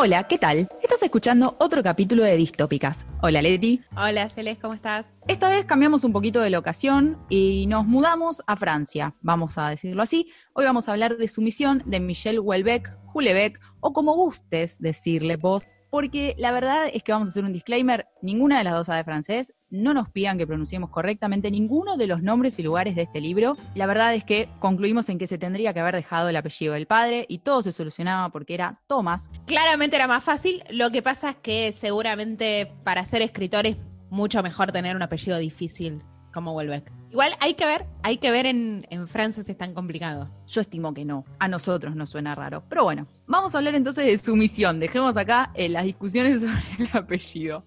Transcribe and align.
Hola, 0.00 0.28
¿qué 0.28 0.38
tal? 0.38 0.68
Estás 0.80 1.02
escuchando 1.02 1.56
otro 1.58 1.82
capítulo 1.82 2.22
de 2.22 2.36
Distópicas. 2.36 3.04
Hola, 3.20 3.42
Leti. 3.42 3.82
Hola, 3.96 4.28
Celeste, 4.28 4.62
¿cómo 4.62 4.74
estás? 4.74 5.06
Esta 5.26 5.48
vez 5.48 5.64
cambiamos 5.64 6.04
un 6.04 6.12
poquito 6.12 6.40
de 6.40 6.50
locación 6.50 7.18
y 7.28 7.66
nos 7.66 7.84
mudamos 7.84 8.40
a 8.46 8.54
Francia, 8.54 9.16
vamos 9.22 9.58
a 9.58 9.70
decirlo 9.70 10.00
así. 10.00 10.30
Hoy 10.52 10.66
vamos 10.66 10.88
a 10.88 10.92
hablar 10.92 11.16
de 11.16 11.26
Sumisión 11.26 11.82
de 11.84 11.98
Michel 11.98 12.38
Houellebecq, 12.38 12.92
Houellebecq, 13.12 13.58
o 13.80 13.92
como 13.92 14.14
gustes 14.14 14.78
decirle 14.78 15.34
vos, 15.34 15.64
porque 15.90 16.34
la 16.38 16.52
verdad 16.52 16.88
es 16.92 17.02
que 17.02 17.12
vamos 17.12 17.28
a 17.28 17.30
hacer 17.30 17.44
un 17.44 17.52
disclaimer, 17.52 18.06
ninguna 18.22 18.58
de 18.58 18.64
las 18.64 18.74
dos 18.74 18.86
sabe 18.86 19.04
francés, 19.04 19.54
no 19.70 19.94
nos 19.94 20.08
pidan 20.08 20.38
que 20.38 20.46
pronunciemos 20.46 20.90
correctamente 20.90 21.50
ninguno 21.50 21.96
de 21.96 22.06
los 22.06 22.22
nombres 22.22 22.58
y 22.58 22.62
lugares 22.62 22.94
de 22.94 23.02
este 23.02 23.20
libro. 23.20 23.56
La 23.74 23.86
verdad 23.86 24.14
es 24.14 24.24
que 24.24 24.48
concluimos 24.58 25.08
en 25.08 25.18
que 25.18 25.26
se 25.26 25.38
tendría 25.38 25.74
que 25.74 25.80
haber 25.80 25.94
dejado 25.94 26.28
el 26.28 26.36
apellido 26.36 26.74
del 26.74 26.86
padre 26.86 27.26
y 27.28 27.38
todo 27.38 27.62
se 27.62 27.72
solucionaba 27.72 28.30
porque 28.30 28.54
era 28.54 28.80
Thomas. 28.86 29.30
Claramente 29.46 29.96
era 29.96 30.06
más 30.06 30.24
fácil, 30.24 30.62
lo 30.70 30.90
que 30.90 31.02
pasa 31.02 31.30
es 31.30 31.36
que 31.36 31.72
seguramente 31.72 32.72
para 32.84 33.04
ser 33.04 33.22
escritor 33.22 33.66
es 33.66 33.76
mucho 34.10 34.42
mejor 34.42 34.72
tener 34.72 34.96
un 34.96 35.02
apellido 35.02 35.38
difícil 35.38 36.02
como 36.32 36.54
Welbeck. 36.54 36.92
Igual 37.10 37.34
hay 37.40 37.54
que 37.54 37.64
ver, 37.64 37.86
hay 38.02 38.18
que 38.18 38.30
ver 38.30 38.46
en, 38.46 38.86
en, 38.90 39.08
Francia 39.08 39.42
si 39.42 39.52
es 39.52 39.58
tan 39.58 39.72
complicado. 39.72 40.28
Yo 40.46 40.60
estimo 40.60 40.92
que 40.92 41.04
no. 41.04 41.24
A 41.38 41.48
nosotros 41.48 41.96
nos 41.96 42.10
suena 42.10 42.34
raro. 42.34 42.64
Pero 42.68 42.84
bueno, 42.84 43.06
vamos 43.26 43.54
a 43.54 43.58
hablar 43.58 43.74
entonces 43.74 44.04
de 44.04 44.18
sumisión. 44.18 44.78
Dejemos 44.78 45.16
acá 45.16 45.50
eh, 45.54 45.68
las 45.68 45.84
discusiones 45.84 46.40
sobre 46.42 46.84
el 46.84 46.88
apellido. 46.92 47.64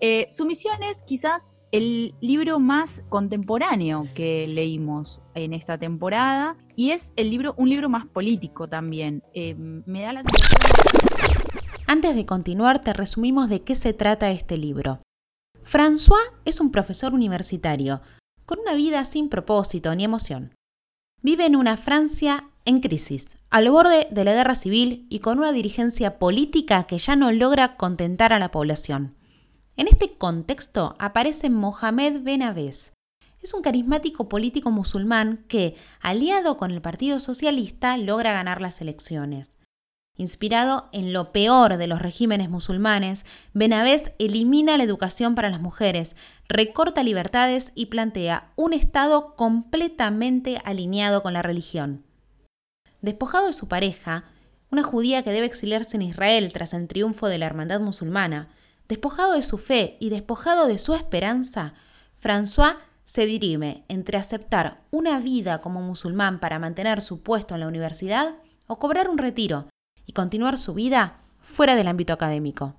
Eh, 0.00 0.26
sumisión 0.30 0.82
es 0.82 1.02
quizás 1.02 1.54
el 1.70 2.14
libro 2.20 2.58
más 2.60 3.02
contemporáneo 3.08 4.06
que 4.14 4.46
leímos 4.46 5.20
en 5.34 5.52
esta 5.52 5.76
temporada 5.76 6.56
y 6.76 6.92
es 6.92 7.12
el 7.16 7.30
libro, 7.30 7.54
un 7.58 7.68
libro 7.68 7.88
más 7.88 8.06
político 8.06 8.68
también. 8.68 9.22
Eh, 9.34 9.54
me 9.54 10.02
da 10.02 10.14
la 10.14 10.22
sensación. 10.22 10.58
Antes 11.86 12.16
de 12.16 12.26
continuar, 12.26 12.82
te 12.82 12.92
resumimos 12.92 13.48
de 13.48 13.62
qué 13.62 13.74
se 13.74 13.92
trata 13.92 14.30
este 14.30 14.56
libro. 14.56 15.00
François 15.70 16.32
es 16.46 16.60
un 16.60 16.70
profesor 16.70 17.12
universitario 17.12 18.00
con 18.46 18.58
una 18.58 18.72
vida 18.72 19.04
sin 19.04 19.28
propósito 19.28 19.94
ni 19.94 20.02
emoción. 20.02 20.54
Vive 21.20 21.44
en 21.44 21.56
una 21.56 21.76
Francia 21.76 22.44
en 22.64 22.80
crisis, 22.80 23.36
al 23.50 23.68
borde 23.70 24.08
de 24.10 24.24
la 24.24 24.32
guerra 24.32 24.54
civil 24.54 25.06
y 25.10 25.18
con 25.18 25.38
una 25.38 25.52
dirigencia 25.52 26.18
política 26.18 26.84
que 26.84 26.96
ya 26.96 27.16
no 27.16 27.30
logra 27.32 27.76
contentar 27.76 28.32
a 28.32 28.38
la 28.38 28.50
población. 28.50 29.14
En 29.76 29.88
este 29.88 30.16
contexto 30.16 30.96
aparece 30.98 31.50
Mohamed 31.50 32.22
Ben 32.22 32.42
Abbès. 32.42 32.94
Es 33.42 33.52
un 33.52 33.60
carismático 33.60 34.26
político 34.26 34.70
musulmán 34.70 35.44
que, 35.48 35.76
aliado 36.00 36.56
con 36.56 36.70
el 36.70 36.80
Partido 36.80 37.20
Socialista, 37.20 37.98
logra 37.98 38.32
ganar 38.32 38.62
las 38.62 38.80
elecciones. 38.80 39.57
Inspirado 40.18 40.88
en 40.90 41.12
lo 41.12 41.30
peor 41.30 41.76
de 41.76 41.86
los 41.86 42.02
regímenes 42.02 42.50
musulmanes, 42.50 43.24
Benavés 43.54 44.10
elimina 44.18 44.76
la 44.76 44.82
educación 44.82 45.36
para 45.36 45.48
las 45.48 45.60
mujeres, 45.60 46.16
recorta 46.48 47.04
libertades 47.04 47.70
y 47.76 47.86
plantea 47.86 48.50
un 48.56 48.72
Estado 48.72 49.36
completamente 49.36 50.60
alineado 50.64 51.22
con 51.22 51.34
la 51.34 51.42
religión. 51.42 52.04
Despojado 53.00 53.46
de 53.46 53.52
su 53.52 53.68
pareja, 53.68 54.24
una 54.72 54.82
judía 54.82 55.22
que 55.22 55.30
debe 55.30 55.46
exiliarse 55.46 55.96
en 55.96 56.02
Israel 56.02 56.52
tras 56.52 56.74
el 56.74 56.88
triunfo 56.88 57.28
de 57.28 57.38
la 57.38 57.46
hermandad 57.46 57.78
musulmana, 57.78 58.48
despojado 58.88 59.34
de 59.34 59.42
su 59.42 59.56
fe 59.56 59.96
y 60.00 60.10
despojado 60.10 60.66
de 60.66 60.78
su 60.78 60.94
esperanza, 60.94 61.74
François 62.20 62.78
se 63.04 63.24
dirime 63.24 63.84
entre 63.86 64.18
aceptar 64.18 64.80
una 64.90 65.20
vida 65.20 65.60
como 65.60 65.80
musulmán 65.80 66.40
para 66.40 66.58
mantener 66.58 67.02
su 67.02 67.22
puesto 67.22 67.54
en 67.54 67.60
la 67.60 67.68
universidad 67.68 68.34
o 68.66 68.80
cobrar 68.80 69.08
un 69.08 69.18
retiro 69.18 69.68
y 70.08 70.14
continuar 70.14 70.56
su 70.56 70.74
vida 70.74 71.20
fuera 71.38 71.76
del 71.76 71.86
ámbito 71.86 72.14
académico. 72.14 72.74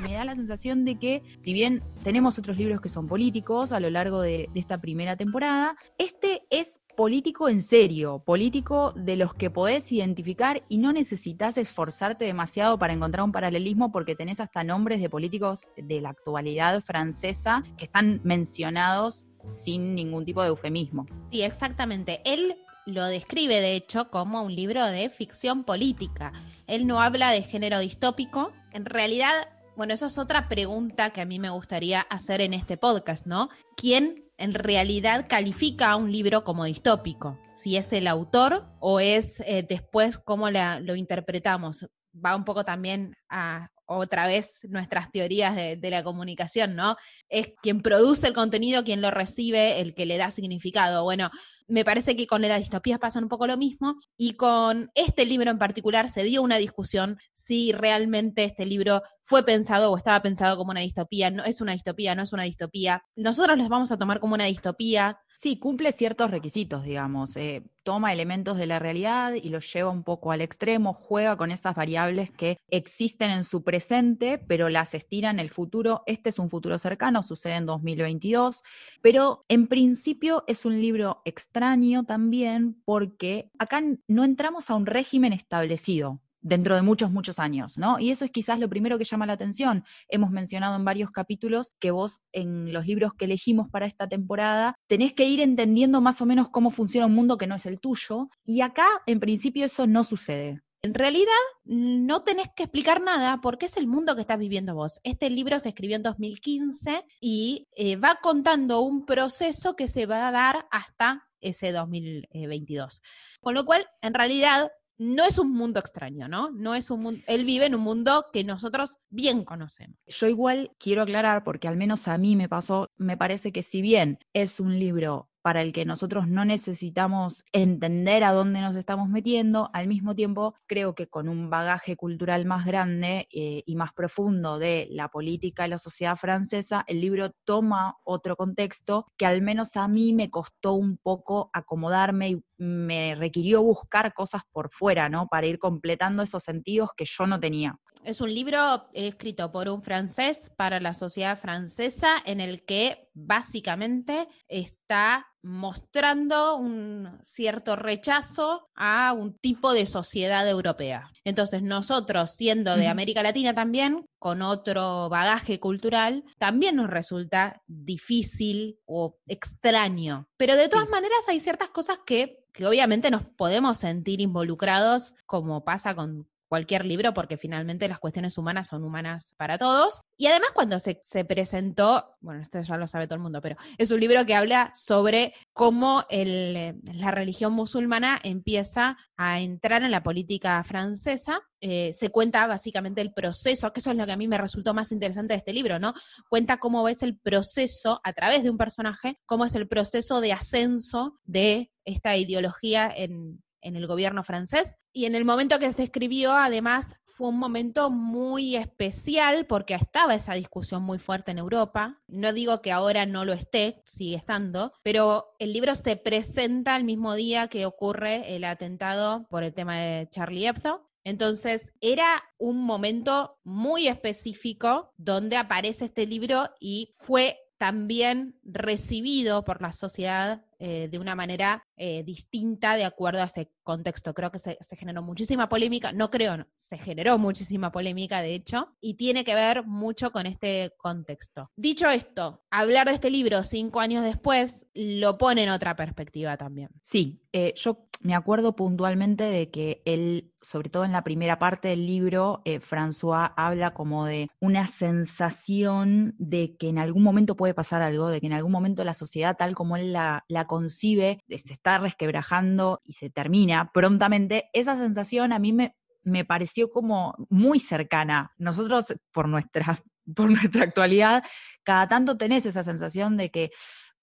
Me 0.00 0.12
da 0.12 0.24
la 0.24 0.36
sensación 0.36 0.84
de 0.84 0.98
que, 0.98 1.22
si 1.38 1.54
bien 1.54 1.82
tenemos 2.04 2.38
otros 2.38 2.58
libros 2.58 2.80
que 2.80 2.90
son 2.90 3.08
políticos 3.08 3.72
a 3.72 3.80
lo 3.80 3.88
largo 3.88 4.20
de, 4.20 4.50
de, 4.52 4.60
esta 4.60 4.78
primera 4.80 5.16
temporada, 5.16 5.76
este 5.98 6.42
es 6.50 6.80
político 6.94 7.48
en 7.48 7.62
serio, 7.62 8.22
político 8.24 8.92
de 8.94 9.16
los 9.16 9.32
que 9.32 9.50
podés 9.50 9.90
identificar 9.90 10.62
y 10.68 10.78
no 10.78 10.92
necesitas 10.92 11.56
esforzarte 11.56 12.26
demasiado 12.26 12.78
para 12.78 12.92
encontrar 12.92 13.24
un 13.24 13.32
paralelismo 13.32 13.90
porque 13.90 14.14
tenés 14.14 14.40
hasta 14.40 14.62
nombres 14.62 15.00
de 15.00 15.08
políticos 15.08 15.70
de 15.76 16.02
la 16.02 16.10
actualidad 16.10 16.82
francesa 16.82 17.64
que 17.78 17.86
están 17.86 18.20
mencionados 18.24 19.24
sin 19.42 19.94
ningún 19.94 20.24
tipo 20.24 20.42
de 20.42 20.48
eufemismo. 20.48 21.06
Sí, 21.30 21.42
exactamente. 21.42 22.20
Él 22.24 22.54
lo 22.86 23.04
describe, 23.06 23.60
de 23.60 23.74
hecho, 23.74 24.10
como 24.10 24.42
un 24.42 24.54
libro 24.54 24.86
de 24.86 25.10
ficción 25.10 25.64
política. 25.64 26.32
Él 26.66 26.86
no 26.86 27.02
habla 27.02 27.32
de 27.32 27.42
género 27.42 27.80
distópico. 27.80 28.52
En 28.72 28.84
realidad, 28.84 29.48
bueno, 29.76 29.92
eso 29.92 30.06
es 30.06 30.18
otra 30.18 30.48
pregunta 30.48 31.10
que 31.10 31.20
a 31.20 31.26
mí 31.26 31.38
me 31.38 31.50
gustaría 31.50 32.00
hacer 32.00 32.40
en 32.40 32.54
este 32.54 32.76
podcast, 32.76 33.26
¿no? 33.26 33.50
¿Quién 33.76 34.24
en 34.38 34.54
realidad 34.54 35.26
califica 35.28 35.90
a 35.90 35.96
un 35.96 36.12
libro 36.12 36.44
como 36.44 36.64
distópico? 36.64 37.38
Si 37.54 37.76
es 37.76 37.92
el 37.92 38.06
autor 38.06 38.66
o 38.78 39.00
es 39.00 39.40
eh, 39.40 39.66
después 39.68 40.18
cómo 40.18 40.48
lo 40.50 40.94
interpretamos. 40.94 41.86
Va 42.24 42.36
un 42.36 42.44
poco 42.44 42.64
también 42.64 43.14
a 43.28 43.68
otra 43.88 44.26
vez 44.26 44.60
nuestras 44.68 45.10
teorías 45.12 45.54
de, 45.54 45.76
de, 45.76 45.90
la 45.90 46.02
comunicación, 46.02 46.74
¿no? 46.74 46.96
Es 47.28 47.48
quien 47.62 47.82
produce 47.82 48.26
el 48.26 48.32
contenido, 48.32 48.82
quien 48.82 49.00
lo 49.00 49.10
recibe, 49.12 49.80
el 49.80 49.94
que 49.94 50.06
le 50.06 50.16
da 50.16 50.30
significado. 50.30 51.04
Bueno, 51.04 51.30
me 51.68 51.84
parece 51.84 52.16
que 52.16 52.26
con 52.26 52.42
las 52.42 52.58
distopías 52.58 52.98
pasa 52.98 53.18
un 53.18 53.28
poco 53.28 53.46
lo 53.46 53.56
mismo 53.56 53.96
y 54.16 54.34
con 54.34 54.90
este 54.94 55.26
libro 55.26 55.50
en 55.50 55.58
particular 55.58 56.08
se 56.08 56.22
dio 56.22 56.42
una 56.42 56.56
discusión 56.56 57.18
si 57.34 57.72
realmente 57.72 58.44
este 58.44 58.66
libro 58.66 59.02
fue 59.22 59.44
pensado 59.44 59.90
o 59.90 59.96
estaba 59.96 60.22
pensado 60.22 60.56
como 60.56 60.70
una 60.70 60.80
distopía, 60.80 61.30
no 61.30 61.44
es 61.44 61.60
una 61.60 61.72
distopía, 61.72 62.14
no 62.14 62.22
es 62.22 62.32
una 62.32 62.44
distopía. 62.44 63.02
Nosotros 63.16 63.58
los 63.58 63.68
vamos 63.68 63.90
a 63.90 63.96
tomar 63.96 64.20
como 64.20 64.34
una 64.34 64.44
distopía. 64.44 65.18
Sí, 65.34 65.58
cumple 65.58 65.92
ciertos 65.92 66.30
requisitos, 66.30 66.84
digamos. 66.84 67.36
Eh, 67.36 67.64
toma 67.82 68.12
elementos 68.12 68.56
de 68.56 68.66
la 68.66 68.78
realidad 68.78 69.34
y 69.34 69.48
los 69.48 69.72
lleva 69.72 69.90
un 69.90 70.02
poco 70.02 70.32
al 70.32 70.40
extremo, 70.40 70.92
juega 70.92 71.36
con 71.36 71.50
estas 71.50 71.76
variables 71.76 72.30
que 72.30 72.58
existen 72.68 73.30
en 73.30 73.44
su 73.44 73.62
presente, 73.62 74.38
pero 74.38 74.68
las 74.68 74.94
estira 74.94 75.30
en 75.30 75.38
el 75.38 75.50
futuro. 75.50 76.02
Este 76.06 76.30
es 76.30 76.38
un 76.38 76.50
futuro 76.50 76.78
cercano, 76.78 77.22
sucede 77.22 77.54
en 77.56 77.66
2022, 77.66 78.62
pero 79.02 79.44
en 79.48 79.68
principio 79.68 80.44
es 80.46 80.64
un 80.64 80.80
libro 80.80 81.22
extraño 81.56 82.04
también 82.04 82.82
porque 82.84 83.50
acá 83.58 83.82
no 84.08 84.24
entramos 84.24 84.68
a 84.68 84.74
un 84.74 84.84
régimen 84.84 85.32
establecido 85.32 86.20
dentro 86.42 86.74
de 86.74 86.82
muchos, 86.82 87.10
muchos 87.10 87.38
años, 87.38 87.78
¿no? 87.78 87.98
Y 87.98 88.10
eso 88.10 88.26
es 88.26 88.30
quizás 88.30 88.58
lo 88.58 88.68
primero 88.68 88.98
que 88.98 89.04
llama 89.04 89.24
la 89.24 89.32
atención. 89.32 89.82
Hemos 90.10 90.30
mencionado 90.30 90.76
en 90.76 90.84
varios 90.84 91.10
capítulos 91.10 91.72
que 91.80 91.92
vos 91.92 92.20
en 92.32 92.74
los 92.74 92.86
libros 92.86 93.14
que 93.14 93.24
elegimos 93.24 93.70
para 93.70 93.86
esta 93.86 94.06
temporada 94.06 94.74
tenés 94.86 95.14
que 95.14 95.24
ir 95.24 95.40
entendiendo 95.40 96.02
más 96.02 96.20
o 96.20 96.26
menos 96.26 96.50
cómo 96.50 96.68
funciona 96.68 97.06
un 97.06 97.14
mundo 97.14 97.38
que 97.38 97.46
no 97.46 97.54
es 97.54 97.64
el 97.64 97.80
tuyo, 97.80 98.28
y 98.44 98.60
acá 98.60 98.86
en 99.06 99.18
principio 99.18 99.64
eso 99.64 99.86
no 99.86 100.04
sucede. 100.04 100.60
En 100.82 100.94
realidad, 100.94 101.32
no 101.64 102.22
tenés 102.22 102.48
que 102.54 102.64
explicar 102.64 103.00
nada 103.00 103.40
porque 103.40 103.66
es 103.66 103.76
el 103.76 103.88
mundo 103.88 104.14
que 104.14 104.20
estás 104.20 104.38
viviendo 104.38 104.74
vos. 104.74 105.00
Este 105.02 105.30
libro 105.30 105.58
se 105.58 105.70
escribió 105.70 105.96
en 105.96 106.04
2015 106.04 107.02
y 107.18 107.66
eh, 107.76 107.96
va 107.96 108.20
contando 108.22 108.82
un 108.82 109.04
proceso 109.04 109.74
que 109.74 109.88
se 109.88 110.06
va 110.06 110.28
a 110.28 110.30
dar 110.30 110.68
hasta 110.70 111.25
ese 111.40 111.72
2022. 111.72 113.02
Con 113.40 113.54
lo 113.54 113.64
cual, 113.64 113.86
en 114.00 114.14
realidad, 114.14 114.70
no 114.98 115.24
es 115.24 115.38
un 115.38 115.52
mundo 115.52 115.78
extraño, 115.78 116.28
¿no? 116.28 116.50
No 116.50 116.74
es 116.74 116.90
un 116.90 117.02
mundo, 117.02 117.22
él 117.26 117.44
vive 117.44 117.66
en 117.66 117.74
un 117.74 117.82
mundo 117.82 118.26
que 118.32 118.44
nosotros 118.44 118.98
bien 119.10 119.44
conocemos. 119.44 119.98
Yo 120.06 120.26
igual 120.26 120.72
quiero 120.78 121.02
aclarar, 121.02 121.44
porque 121.44 121.68
al 121.68 121.76
menos 121.76 122.08
a 122.08 122.16
mí 122.18 122.36
me 122.36 122.48
pasó, 122.48 122.90
me 122.96 123.16
parece 123.16 123.52
que 123.52 123.62
si 123.62 123.82
bien 123.82 124.18
es 124.32 124.58
un 124.58 124.78
libro 124.78 125.30
para 125.46 125.62
el 125.62 125.72
que 125.72 125.84
nosotros 125.84 126.26
no 126.26 126.44
necesitamos 126.44 127.44
entender 127.52 128.24
a 128.24 128.32
dónde 128.32 128.60
nos 128.60 128.74
estamos 128.74 129.08
metiendo, 129.08 129.70
al 129.72 129.86
mismo 129.86 130.16
tiempo 130.16 130.56
creo 130.66 130.96
que 130.96 131.06
con 131.06 131.28
un 131.28 131.50
bagaje 131.50 131.94
cultural 131.94 132.46
más 132.46 132.66
grande 132.66 133.28
eh, 133.32 133.62
y 133.64 133.76
más 133.76 133.92
profundo 133.92 134.58
de 134.58 134.88
la 134.90 135.06
política 135.08 135.64
y 135.64 135.70
la 135.70 135.78
sociedad 135.78 136.16
francesa, 136.16 136.84
el 136.88 137.00
libro 137.00 137.30
toma 137.44 137.96
otro 138.02 138.34
contexto 138.34 139.06
que 139.16 139.24
al 139.24 139.40
menos 139.40 139.76
a 139.76 139.86
mí 139.86 140.12
me 140.12 140.30
costó 140.30 140.72
un 140.72 140.98
poco 140.98 141.48
acomodarme 141.52 142.28
y 142.30 142.44
me 142.58 143.14
requirió 143.14 143.62
buscar 143.62 144.14
cosas 144.14 144.42
por 144.50 144.72
fuera, 144.72 145.08
¿no? 145.08 145.28
Para 145.28 145.46
ir 145.46 145.60
completando 145.60 146.24
esos 146.24 146.42
sentidos 146.42 146.90
que 146.96 147.04
yo 147.04 147.24
no 147.28 147.38
tenía. 147.38 147.78
Es 148.04 148.20
un 148.20 148.32
libro 148.32 148.88
escrito 148.92 149.50
por 149.50 149.68
un 149.68 149.82
francés 149.82 150.52
para 150.56 150.80
la 150.80 150.94
sociedad 150.94 151.38
francesa 151.38 152.16
en 152.24 152.40
el 152.40 152.64
que 152.64 153.10
básicamente 153.14 154.28
está 154.46 155.26
mostrando 155.46 156.56
un 156.56 157.08
cierto 157.22 157.76
rechazo 157.76 158.68
a 158.74 159.12
un 159.12 159.38
tipo 159.38 159.72
de 159.72 159.86
sociedad 159.86 160.48
europea. 160.48 161.12
Entonces 161.22 161.62
nosotros, 161.62 162.32
siendo 162.32 162.76
de 162.76 162.88
América 162.88 163.22
Latina 163.22 163.54
también, 163.54 164.06
con 164.18 164.42
otro 164.42 165.08
bagaje 165.08 165.60
cultural, 165.60 166.24
también 166.38 166.74
nos 166.74 166.90
resulta 166.90 167.62
difícil 167.68 168.80
o 168.86 169.18
extraño. 169.28 170.26
Pero 170.36 170.56
de 170.56 170.68
todas 170.68 170.86
sí. 170.86 170.90
maneras 170.90 171.28
hay 171.28 171.38
ciertas 171.38 171.68
cosas 171.68 172.00
que, 172.04 172.40
que 172.52 172.66
obviamente 172.66 173.12
nos 173.12 173.24
podemos 173.24 173.78
sentir 173.78 174.20
involucrados, 174.20 175.14
como 175.26 175.62
pasa 175.62 175.94
con 175.94 176.28
cualquier 176.48 176.84
libro 176.84 177.14
porque 177.14 177.36
finalmente 177.36 177.88
las 177.88 177.98
cuestiones 177.98 178.38
humanas 178.38 178.68
son 178.68 178.84
humanas 178.84 179.34
para 179.36 179.58
todos. 179.58 180.00
Y 180.16 180.26
además 180.26 180.50
cuando 180.54 180.80
se, 180.80 180.98
se 181.02 181.24
presentó, 181.24 182.16
bueno, 182.20 182.40
esto 182.40 182.60
ya 182.60 182.76
lo 182.76 182.86
sabe 182.86 183.06
todo 183.06 183.16
el 183.16 183.22
mundo, 183.22 183.40
pero 183.40 183.56
es 183.78 183.90
un 183.90 184.00
libro 184.00 184.24
que 184.24 184.34
habla 184.34 184.72
sobre 184.74 185.34
cómo 185.52 186.04
el, 186.08 186.80
la 186.84 187.10
religión 187.10 187.52
musulmana 187.52 188.18
empieza 188.22 188.96
a 189.16 189.40
entrar 189.40 189.82
en 189.82 189.90
la 189.90 190.02
política 190.02 190.62
francesa. 190.64 191.40
Eh, 191.60 191.92
se 191.92 192.10
cuenta 192.10 192.46
básicamente 192.46 193.00
el 193.00 193.12
proceso, 193.12 193.72
que 193.72 193.80
eso 193.80 193.90
es 193.90 193.96
lo 193.96 194.06
que 194.06 194.12
a 194.12 194.16
mí 194.16 194.28
me 194.28 194.38
resultó 194.38 194.74
más 194.74 194.92
interesante 194.92 195.34
de 195.34 195.38
este 195.38 195.52
libro, 195.52 195.78
¿no? 195.78 195.94
Cuenta 196.28 196.58
cómo 196.58 196.88
es 196.88 197.02
el 197.02 197.18
proceso, 197.18 198.00
a 198.04 198.12
través 198.12 198.42
de 198.42 198.50
un 198.50 198.58
personaje, 198.58 199.18
cómo 199.26 199.44
es 199.44 199.54
el 199.54 199.66
proceso 199.66 200.20
de 200.20 200.32
ascenso 200.32 201.18
de 201.24 201.70
esta 201.84 202.16
ideología 202.16 202.92
en, 202.94 203.42
en 203.66 203.76
el 203.76 203.86
gobierno 203.86 204.22
francés. 204.22 204.76
Y 204.92 205.04
en 205.04 205.14
el 205.14 205.24
momento 205.24 205.58
que 205.58 205.72
se 205.72 205.82
escribió, 205.82 206.32
además, 206.32 206.96
fue 207.04 207.28
un 207.28 207.38
momento 207.38 207.90
muy 207.90 208.56
especial 208.56 209.46
porque 209.46 209.74
estaba 209.74 210.14
esa 210.14 210.34
discusión 210.34 210.82
muy 210.82 210.98
fuerte 210.98 211.30
en 211.30 211.38
Europa. 211.38 211.98
No 212.08 212.32
digo 212.32 212.60
que 212.60 212.72
ahora 212.72 213.06
no 213.06 213.24
lo 213.24 213.32
esté, 213.32 213.82
sigue 213.86 214.16
estando, 214.16 214.72
pero 214.82 215.34
el 215.38 215.52
libro 215.52 215.74
se 215.74 215.96
presenta 215.96 216.76
el 216.76 216.84
mismo 216.84 217.14
día 217.14 217.48
que 217.48 217.66
ocurre 217.66 218.36
el 218.36 218.44
atentado 218.44 219.26
por 219.30 219.42
el 219.42 219.54
tema 219.54 219.78
de 219.78 220.08
Charlie 220.10 220.46
Hebdo. 220.46 220.90
Entonces, 221.04 221.72
era 221.80 222.22
un 222.36 222.64
momento 222.64 223.38
muy 223.44 223.88
específico 223.88 224.92
donde 224.96 225.36
aparece 225.36 225.86
este 225.86 226.06
libro 226.06 226.50
y 226.60 226.92
fue 226.98 227.38
también 227.58 228.38
recibido 228.44 229.44
por 229.44 229.62
la 229.62 229.72
sociedad 229.72 230.44
eh, 230.58 230.88
de 230.90 230.98
una 230.98 231.14
manera 231.14 231.66
eh, 231.76 232.02
distinta 232.04 232.76
de 232.76 232.84
acuerdo 232.84 233.20
a 233.20 233.26
ese 233.26 233.50
contexto. 233.62 234.14
Creo 234.14 234.30
que 234.30 234.38
se, 234.38 234.56
generó 234.76 235.02
muchísima 235.02 235.48
polémica, 235.48 235.92
no 235.92 236.10
creo, 236.10 236.46
se 236.54 236.78
generó 236.78 237.18
muchísima 237.18 237.70
polémica, 237.70 238.22
de 238.22 238.34
hecho, 238.34 238.74
y 238.80 238.94
tiene 238.94 239.24
que 239.24 239.34
ver 239.34 239.64
mucho 239.66 240.12
con 240.12 240.26
este 240.26 240.72
contexto. 240.78 241.50
Dicho 241.56 241.90
esto, 241.90 242.42
hablar 242.50 242.88
de 242.88 242.94
este 242.94 243.10
libro 243.10 243.42
cinco 243.42 243.80
años 243.80 244.04
después 244.04 244.66
lo 244.74 245.18
pone 245.18 245.42
en 245.42 245.50
otra 245.50 245.76
perspectiva 245.76 246.36
también. 246.36 246.70
Sí, 246.80 247.20
eh, 247.32 247.52
yo 247.56 247.85
me 248.00 248.14
acuerdo 248.14 248.54
puntualmente 248.56 249.24
de 249.24 249.50
que 249.50 249.82
él, 249.84 250.32
sobre 250.40 250.70
todo 250.70 250.84
en 250.84 250.92
la 250.92 251.04
primera 251.04 251.38
parte 251.38 251.68
del 251.68 251.86
libro, 251.86 252.42
François 252.44 253.32
habla 253.36 253.72
como 253.74 254.04
de 254.04 254.28
una 254.40 254.66
sensación 254.66 256.14
de 256.18 256.56
que 256.56 256.68
en 256.68 256.78
algún 256.78 257.02
momento 257.02 257.36
puede 257.36 257.54
pasar 257.54 257.82
algo, 257.82 258.08
de 258.08 258.20
que 258.20 258.26
en 258.26 258.32
algún 258.32 258.52
momento 258.52 258.84
la 258.84 258.94
sociedad 258.94 259.36
tal 259.36 259.54
como 259.54 259.76
él 259.76 259.92
la, 259.92 260.24
concibe, 260.46 261.20
se 261.28 261.52
está 261.52 261.78
resquebrajando 261.78 262.80
y 262.84 262.92
se 262.92 263.10
termina 263.10 263.70
prontamente, 263.72 264.50
esa 264.52 264.76
sensación 264.76 265.32
a 265.32 265.38
mí 265.38 265.52
me, 265.52 265.74
me 266.02 266.24
pareció 266.24 266.70
como 266.70 267.14
muy 267.28 267.58
cercana. 267.58 268.32
Nosotros, 268.38 268.94
por 269.12 269.28
nuestra, 269.28 269.78
por 270.14 270.30
nuestra 270.30 270.64
actualidad, 270.64 271.24
cada 271.64 271.88
tanto 271.88 272.16
tenés 272.16 272.46
esa 272.46 272.62
sensación 272.62 273.16
de 273.16 273.30
que, 273.30 273.50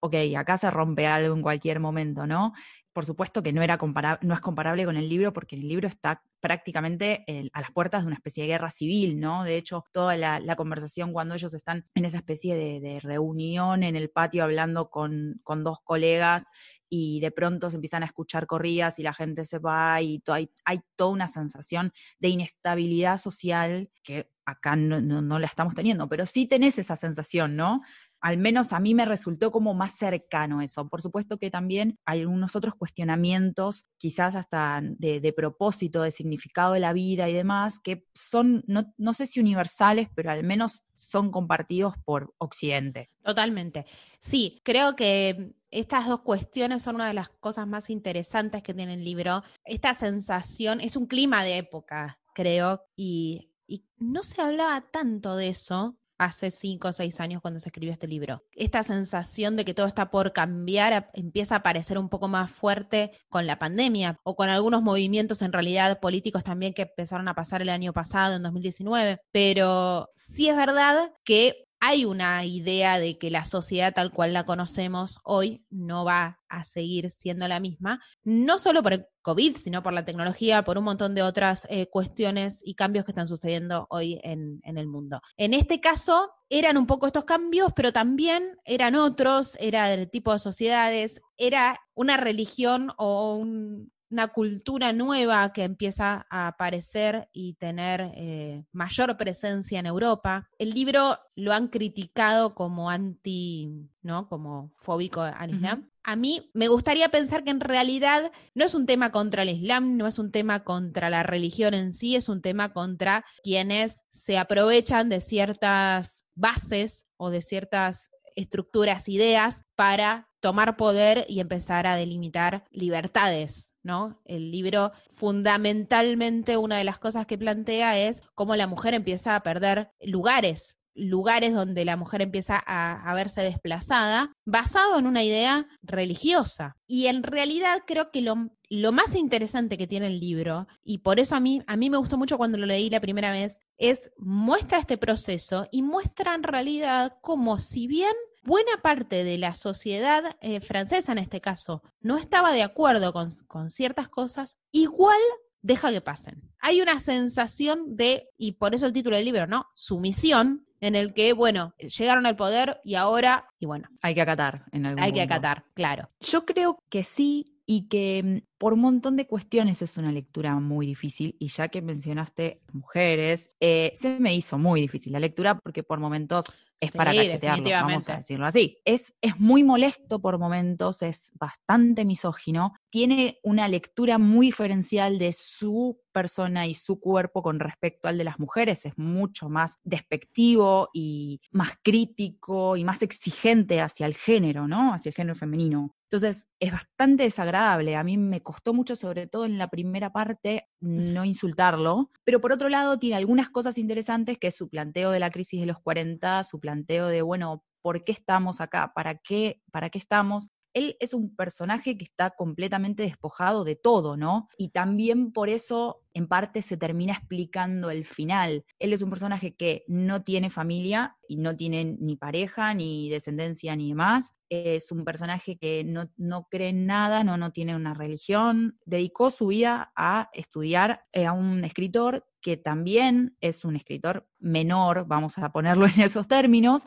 ok, 0.01 0.15
acá 0.37 0.57
se 0.57 0.69
rompe 0.69 1.07
algo 1.07 1.33
en 1.33 1.41
cualquier 1.41 1.79
momento, 1.79 2.27
¿no? 2.27 2.53
Por 2.93 3.05
supuesto 3.05 3.41
que 3.41 3.51
no, 3.51 3.63
era 3.63 3.77
no 4.21 4.33
es 4.33 4.39
comparable 4.39 4.85
con 4.85 4.97
el 4.97 5.09
libro 5.09 5.33
porque 5.33 5.55
el 5.55 5.67
libro 5.67 5.87
está 5.87 6.21
prácticamente 6.39 7.25
a 7.53 7.61
las 7.61 7.71
puertas 7.71 8.03
de 8.03 8.07
una 8.07 8.15
especie 8.15 8.43
de 8.43 8.49
guerra 8.49 8.69
civil, 8.69 9.19
¿no? 9.19 9.43
De 9.43 9.57
hecho, 9.57 9.85
toda 9.91 10.15
la, 10.15 10.55
conversación 10.55 11.11
cuando 11.11 11.33
ellos 11.33 11.53
están 11.53 11.87
en 11.95 12.05
esa 12.05 12.17
especie 12.17 12.55
de, 12.55 12.99
reunión 12.99 13.83
en 13.83 13.95
el 13.95 14.09
patio 14.09 14.43
hablando 14.43 14.89
con, 14.89 15.39
con, 15.43 15.63
dos 15.63 15.79
colegas 15.83 16.45
y 16.87 17.19
de 17.21 17.31
pronto 17.31 17.71
se 17.71 17.77
empiezan 17.77 18.03
a 18.03 18.05
escuchar 18.05 18.45
corridas 18.45 18.99
y 18.99 19.03
la 19.03 19.13
gente 19.13 19.45
se 19.45 19.57
va 19.57 19.99
y 20.01 20.21
hay, 20.27 20.51
hay, 20.63 20.81
toda 20.95 21.11
una 21.11 21.27
sensación 21.27 21.91
de 22.19 22.29
inestabilidad 22.29 23.17
social 23.17 23.89
que 24.03 24.29
acá 24.45 24.75
no, 24.75 25.01
no, 25.01 25.39
la 25.39 25.47
estamos 25.47 25.73
teniendo, 25.73 26.07
pero 26.07 26.25
sí 26.25 26.45
tenés 26.45 26.77
esa 26.77 26.95
sensación, 26.95 27.55
¿no? 27.55 27.81
Al 28.23 28.37
menos 28.37 28.71
a 28.71 28.79
mí 28.79 28.95
me 28.95 29.03
resultó 29.03 29.51
como 29.51 29.73
más 29.73 29.97
cercano 29.97 30.61
eso. 30.61 30.87
Por 30.87 31.01
supuesto 31.01 31.37
que 31.37 31.51
también 31.51 31.99
hay 32.05 32.21
algunos 32.21 32.55
otros 32.55 32.73
cuestionamientos, 32.73 33.83
quizás 33.97 34.35
hasta 34.35 34.79
de, 34.81 35.33
propósito, 35.35 36.01
de 36.01 36.11
significado 36.11 36.71
de 36.71 36.79
la 36.79 36.93
vida 36.93 37.27
y 37.27 37.33
demás, 37.33 37.81
que 37.83 38.07
son, 38.13 38.63
no, 38.65 38.93
no 38.97 39.13
sé 39.13 39.25
si 39.25 39.41
universales, 39.41 40.07
pero 40.15 40.31
al 40.31 40.45
menos 40.45 40.83
son 40.95 41.31
compartidos 41.31 41.95
por 42.05 42.33
Occidente. 42.37 43.11
Totalmente. 43.23 43.85
Sí, 44.21 44.61
creo 44.63 44.95
que 44.95 45.53
estas 45.69 46.07
dos 46.07 46.21
cuestiones 46.21 46.81
son 46.81 46.95
una 46.95 47.09
de 47.09 47.15
las 47.15 47.27
cosas 47.27 47.67
más 47.67 47.89
interesantes 47.89 48.63
que 48.63 48.73
tiene 48.73 48.93
el 48.93 49.03
libro. 49.03 49.43
Esta 49.65 49.93
sensación 49.93 50.79
es 50.79 50.95
un 50.95 51.07
clima 51.07 51.43
de 51.43 51.57
época, 51.57 52.21
creo, 52.33 52.85
y, 52.95 53.51
y 53.67 53.83
no 53.97 54.23
se 54.23 54.41
hablaba 54.41 54.79
tanto 54.91 55.35
de 55.35 55.49
eso 55.49 55.97
hace 56.23 56.51
cinco 56.51 56.89
o 56.89 56.93
seis 56.93 57.19
años 57.19 57.41
cuando 57.41 57.59
se 57.59 57.69
escribió 57.69 57.93
este 57.93 58.07
libro. 58.07 58.43
Esta 58.53 58.83
sensación 58.83 59.55
de 59.55 59.65
que 59.65 59.73
todo 59.73 59.87
está 59.87 60.09
por 60.09 60.33
cambiar 60.33 61.09
empieza 61.13 61.55
a 61.55 61.57
aparecer 61.59 61.97
un 61.97 62.09
poco 62.09 62.27
más 62.27 62.51
fuerte 62.51 63.11
con 63.29 63.47
la 63.47 63.59
pandemia 63.59 64.19
o 64.23 64.35
con 64.35 64.49
algunos 64.49 64.81
movimientos 64.81 65.41
en 65.41 65.53
realidad 65.53 65.99
políticos 65.99 66.43
también 66.43 66.73
que 66.73 66.83
empezaron 66.83 67.27
a 67.27 67.35
pasar 67.35 67.61
el 67.61 67.69
año 67.69 67.93
pasado, 67.93 68.35
en 68.35 68.43
2019. 68.43 69.19
Pero 69.31 70.09
sí 70.15 70.49
es 70.49 70.55
verdad 70.55 71.11
que 71.23 71.65
hay 71.85 72.05
una 72.05 72.45
idea 72.45 72.97
de 72.97 73.17
que 73.17 73.29
la 73.29 73.43
sociedad 73.43 73.93
tal 73.93 74.13
cual 74.13 74.31
la 74.31 74.45
conocemos 74.45 75.19
hoy 75.25 75.65
no 75.69 76.05
va 76.05 76.39
a 76.47 76.63
seguir 76.63 77.11
siendo 77.11 77.45
la 77.49 77.59
misma, 77.59 78.01
no 78.23 78.57
solo 78.57 78.81
por 78.81 78.93
el 78.93 79.05
COVID, 79.21 79.57
sino 79.57 79.83
por 79.83 79.91
la 79.91 80.05
tecnología, 80.05 80.63
por 80.63 80.77
un 80.77 80.85
montón 80.85 81.13
de 81.13 81.23
otras 81.23 81.67
eh, 81.69 81.87
cuestiones 81.87 82.61
y 82.63 82.75
cambios 82.75 83.03
que 83.03 83.11
están 83.11 83.27
sucediendo 83.27 83.85
hoy 83.89 84.21
en, 84.23 84.61
en 84.63 84.77
el 84.77 84.87
mundo. 84.87 85.21
En 85.35 85.53
este 85.53 85.81
caso, 85.81 86.31
eran 86.49 86.77
un 86.77 86.87
poco 86.87 87.05
estos 87.05 87.25
cambios, 87.25 87.73
pero 87.75 87.91
también 87.91 88.57
eran 88.63 88.95
otros, 88.95 89.57
era 89.59 89.89
del 89.89 90.09
tipo 90.09 90.31
de 90.31 90.39
sociedades, 90.39 91.21
era 91.35 91.81
una 91.95 92.15
religión 92.15 92.91
o 92.97 93.35
un, 93.35 93.91
una 94.13 94.27
cultura 94.27 94.93
nueva 94.93 95.51
que 95.53 95.63
empieza 95.63 96.27
a 96.29 96.47
aparecer 96.47 97.27
y 97.33 97.55
tener 97.55 98.11
eh, 98.15 98.63
mayor 98.71 99.17
presencia 99.17 99.79
en 99.79 99.87
Europa. 99.87 100.47
El 100.59 100.69
libro 100.69 101.17
lo 101.35 101.51
han 101.51 101.67
criticado 101.67 102.53
como 102.53 102.91
anti, 102.91 103.89
¿no? 104.03 104.29
Como 104.29 104.71
fóbico 104.77 105.21
al 105.21 105.55
Islam. 105.55 105.89
A 106.03 106.15
mí 106.15 106.51
me 106.53 106.67
gustaría 106.67 107.09
pensar 107.09 107.43
que 107.43 107.49
en 107.49 107.59
realidad 107.59 108.31
no 108.53 108.65
es 108.65 108.75
un 108.75 108.85
tema 108.85 109.11
contra 109.11 109.41
el 109.41 109.49
Islam, 109.49 109.97
no 109.97 110.05
es 110.05 110.19
un 110.19 110.31
tema 110.31 110.63
contra 110.63 111.09
la 111.09 111.23
religión 111.23 111.73
en 111.73 111.93
sí, 111.93 112.15
es 112.15 112.29
un 112.29 112.41
tema 112.41 112.71
contra 112.71 113.25
quienes 113.41 114.03
se 114.11 114.37
aprovechan 114.37 115.09
de 115.09 115.21
ciertas 115.21 116.25
bases 116.35 117.07
o 117.17 117.31
de 117.31 117.41
ciertas 117.41 118.11
estructuras, 118.35 119.09
ideas 119.09 119.63
para 119.75 120.29
tomar 120.39 120.77
poder 120.77 121.25
y 121.29 121.39
empezar 121.39 121.87
a 121.87 121.95
delimitar 121.95 122.65
libertades 122.69 123.72
¿no? 123.83 124.19
El 124.25 124.51
libro 124.51 124.91
fundamentalmente 125.09 126.57
una 126.57 126.77
de 126.77 126.83
las 126.83 126.99
cosas 126.99 127.27
que 127.27 127.37
plantea 127.37 127.99
es 127.99 128.21
cómo 128.33 128.55
la 128.55 128.67
mujer 128.67 128.93
empieza 128.93 129.35
a 129.35 129.43
perder 129.43 129.91
lugares, 130.01 130.75
lugares 130.95 131.53
donde 131.53 131.85
la 131.85 131.97
mujer 131.97 132.21
empieza 132.21 132.61
a, 132.65 133.13
verse 133.13 133.41
desplazada, 133.41 134.35
basado 134.45 134.97
en 134.99 135.07
una 135.07 135.23
idea 135.23 135.67
religiosa. 135.81 136.77
Y 136.87 137.07
en 137.07 137.23
realidad 137.23 137.79
creo 137.85 138.11
que 138.11 138.21
lo, 138.21 138.49
lo, 138.69 138.91
más 138.91 139.15
interesante 139.15 139.77
que 139.77 139.87
tiene 139.87 140.07
el 140.07 140.19
libro, 140.19 140.67
y 140.83 140.99
por 140.99 141.19
eso 141.19 141.35
a 141.35 141.39
mí, 141.39 141.61
a 141.67 141.77
mí 141.77 141.89
me 141.89 141.97
gustó 141.97 142.17
mucho 142.17 142.37
cuando 142.37 142.57
lo 142.57 142.65
leí 142.65 142.89
la 142.89 143.01
primera 143.01 143.31
vez, 143.31 143.59
es 143.77 144.11
muestra 144.17 144.79
este 144.79 144.97
proceso 144.97 145.67
y 145.71 145.81
muestra 145.81 146.35
en 146.35 146.43
realidad 146.43 147.17
como 147.21 147.59
si 147.59 147.87
bien 147.87 148.13
buena 148.43 148.81
parte 148.81 149.23
de 149.23 149.37
la 149.37 149.53
sociedad 149.55 150.35
eh, 150.41 150.59
francesa 150.59 151.11
en 151.11 151.17
este 151.17 151.41
caso 151.41 151.81
no 152.01 152.17
estaba 152.17 152.51
de 152.51 152.63
acuerdo 152.63 153.13
con, 153.13 153.29
con 153.47 153.69
ciertas 153.69 154.09
cosas, 154.09 154.57
igual 154.71 155.19
deja 155.61 155.91
que 155.91 156.01
pasen. 156.01 156.41
Hay 156.59 156.81
una 156.81 156.99
sensación 156.99 157.95
de, 157.95 158.29
y 158.37 158.53
por 158.53 158.75
eso 158.75 158.85
el 158.85 158.93
título 158.93 159.15
del 159.15 159.25
libro, 159.25 159.47
¿no? 159.47 159.65
Sumisión, 159.73 160.65
en 160.81 160.95
el 160.95 161.13
que, 161.13 161.31
bueno, 161.31 161.73
llegaron 161.79 162.25
al 162.25 162.35
poder 162.35 162.81
y 162.83 162.95
ahora, 162.95 163.47
y 163.57 163.65
bueno. 163.65 163.87
Hay 164.01 164.13
que 164.13 164.21
acatar 164.21 164.65
en 164.73 164.85
algún 164.85 165.01
Hay 165.01 165.13
que 165.13 165.21
acatar, 165.21 165.63
claro. 165.73 166.09
Yo 166.19 166.45
creo 166.45 166.77
que 166.89 167.03
sí 167.03 167.53
y 167.65 167.87
que 167.87 168.21
mm, 168.21 168.57
por 168.57 168.73
un 168.73 168.81
montón 168.81 169.15
de 169.15 169.25
cuestiones 169.25 169.81
es 169.81 169.97
una 169.97 170.11
lectura 170.11 170.59
muy 170.59 170.85
difícil 170.85 171.37
y 171.39 171.47
ya 171.47 171.69
que 171.69 171.81
mencionaste 171.81 172.61
mujeres, 172.73 173.51
eh, 173.61 173.93
se 173.95 174.19
me 174.19 174.35
hizo 174.35 174.57
muy 174.57 174.81
difícil 174.81 175.13
la 175.13 175.19
lectura 175.19 175.57
porque 175.57 175.83
por 175.83 175.99
momentos 175.99 176.65
es 176.85 176.91
para 176.91 177.13
cachetearlo, 177.13 177.69
vamos 177.69 178.09
a 178.09 178.17
decirlo 178.17 178.45
así. 178.45 178.77
Es, 178.85 179.15
es 179.21 179.39
muy 179.39 179.63
molesto 179.63 180.19
por 180.19 180.37
momentos, 180.37 181.01
es 181.01 181.31
bastante 181.33 182.05
misógino, 182.05 182.73
tiene 182.93 183.39
una 183.41 183.67
lectura 183.67 184.19
muy 184.19 184.45
diferencial 184.45 185.17
de 185.17 185.33
su 185.33 185.99
persona 186.11 186.67
y 186.67 186.75
su 186.75 186.99
cuerpo 186.99 187.41
con 187.41 187.59
respecto 187.59 188.07
al 188.07 188.19
de 188.19 188.23
las 188.23 188.37
mujeres. 188.37 188.85
Es 188.85 188.95
mucho 188.99 189.49
más 189.49 189.79
despectivo 189.83 190.89
y 190.93 191.41
más 191.49 191.71
crítico 191.81 192.77
y 192.77 192.83
más 192.83 193.01
exigente 193.01 193.81
hacia 193.81 194.05
el 194.05 194.13
género, 194.13 194.67
¿no? 194.67 194.93
Hacia 194.93 195.09
el 195.09 195.15
género 195.15 195.33
femenino. 195.33 195.95
Entonces 196.03 196.47
es 196.59 196.71
bastante 196.71 197.23
desagradable. 197.23 197.95
A 197.95 198.03
mí 198.03 198.15
me 198.15 198.43
costó 198.43 198.75
mucho, 198.75 198.95
sobre 198.95 199.25
todo 199.25 199.45
en 199.45 199.57
la 199.57 199.69
primera 199.69 200.13
parte, 200.13 200.67
no 200.79 201.25
insultarlo. 201.25 202.11
Pero 202.23 202.41
por 202.41 202.51
otro 202.51 202.69
lado, 202.69 202.99
tiene 202.99 203.15
algunas 203.15 203.49
cosas 203.49 203.79
interesantes, 203.79 204.37
que 204.37 204.49
es 204.49 204.55
su 204.55 204.69
planteo 204.69 205.09
de 205.09 205.19
la 205.19 205.31
crisis 205.31 205.59
de 205.61 205.65
los 205.65 205.79
40, 205.79 206.43
su 206.43 206.59
planteo 206.59 207.07
de, 207.07 207.23
bueno, 207.23 207.63
¿por 207.81 208.03
qué 208.03 208.11
estamos 208.11 208.61
acá? 208.61 208.91
¿Para 208.93 209.17
qué, 209.17 209.63
para 209.71 209.89
qué 209.89 209.97
estamos? 209.97 210.51
Él 210.73 210.97
es 210.99 211.13
un 211.13 211.35
personaje 211.35 211.97
que 211.97 212.03
está 212.03 212.31
completamente 212.31 213.03
despojado 213.03 213.63
de 213.63 213.75
todo, 213.75 214.17
¿no? 214.17 214.49
Y 214.57 214.69
también 214.69 215.31
por 215.31 215.49
eso 215.49 216.01
en 216.13 216.27
parte 216.27 216.61
se 216.61 216.77
termina 216.77 217.13
explicando 217.13 217.89
el 217.89 218.05
final. 218.05 218.65
Él 218.79 218.93
es 218.93 219.01
un 219.01 219.09
personaje 219.09 219.55
que 219.55 219.83
no 219.87 220.23
tiene 220.23 220.49
familia 220.49 221.17
y 221.27 221.37
no 221.37 221.55
tiene 221.55 221.97
ni 221.99 222.15
pareja, 222.15 222.73
ni 222.73 223.09
descendencia, 223.09 223.75
ni 223.75 223.89
demás. 223.89 224.33
Es 224.49 224.91
un 224.91 225.05
personaje 225.05 225.57
que 225.57 225.83
no, 225.83 226.11
no 226.17 226.47
cree 226.49 226.69
en 226.69 226.85
nada, 226.85 227.23
no, 227.23 227.37
no 227.37 227.51
tiene 227.51 227.75
una 227.75 227.93
religión. 227.93 228.77
Dedicó 228.85 229.31
su 229.31 229.47
vida 229.47 229.91
a 229.95 230.29
estudiar 230.33 231.05
eh, 231.13 231.25
a 231.25 231.33
un 231.33 231.63
escritor 231.63 232.27
que 232.43 232.57
también 232.57 233.37
es 233.41 233.65
un 233.65 233.75
escritor 233.75 234.27
menor, 234.37 235.07
vamos 235.07 235.37
a 235.39 235.51
ponerlo 235.51 235.85
en 235.95 236.01
esos 236.01 236.27
términos, 236.27 236.85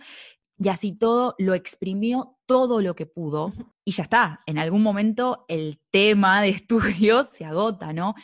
y 0.58 0.68
así 0.68 0.92
todo 0.92 1.34
lo 1.38 1.54
exprimió 1.54 2.38
todo 2.46 2.80
lo 2.80 2.94
que 2.94 3.06
pudo 3.06 3.52
y 3.84 3.92
ya 3.92 4.04
está. 4.04 4.40
En 4.46 4.58
algún 4.58 4.82
momento 4.82 5.44
el 5.48 5.80
tema 5.90 6.40
de 6.40 6.50
estudio 6.50 7.24
se 7.24 7.44
agota, 7.44 7.92
¿no? 7.92 8.14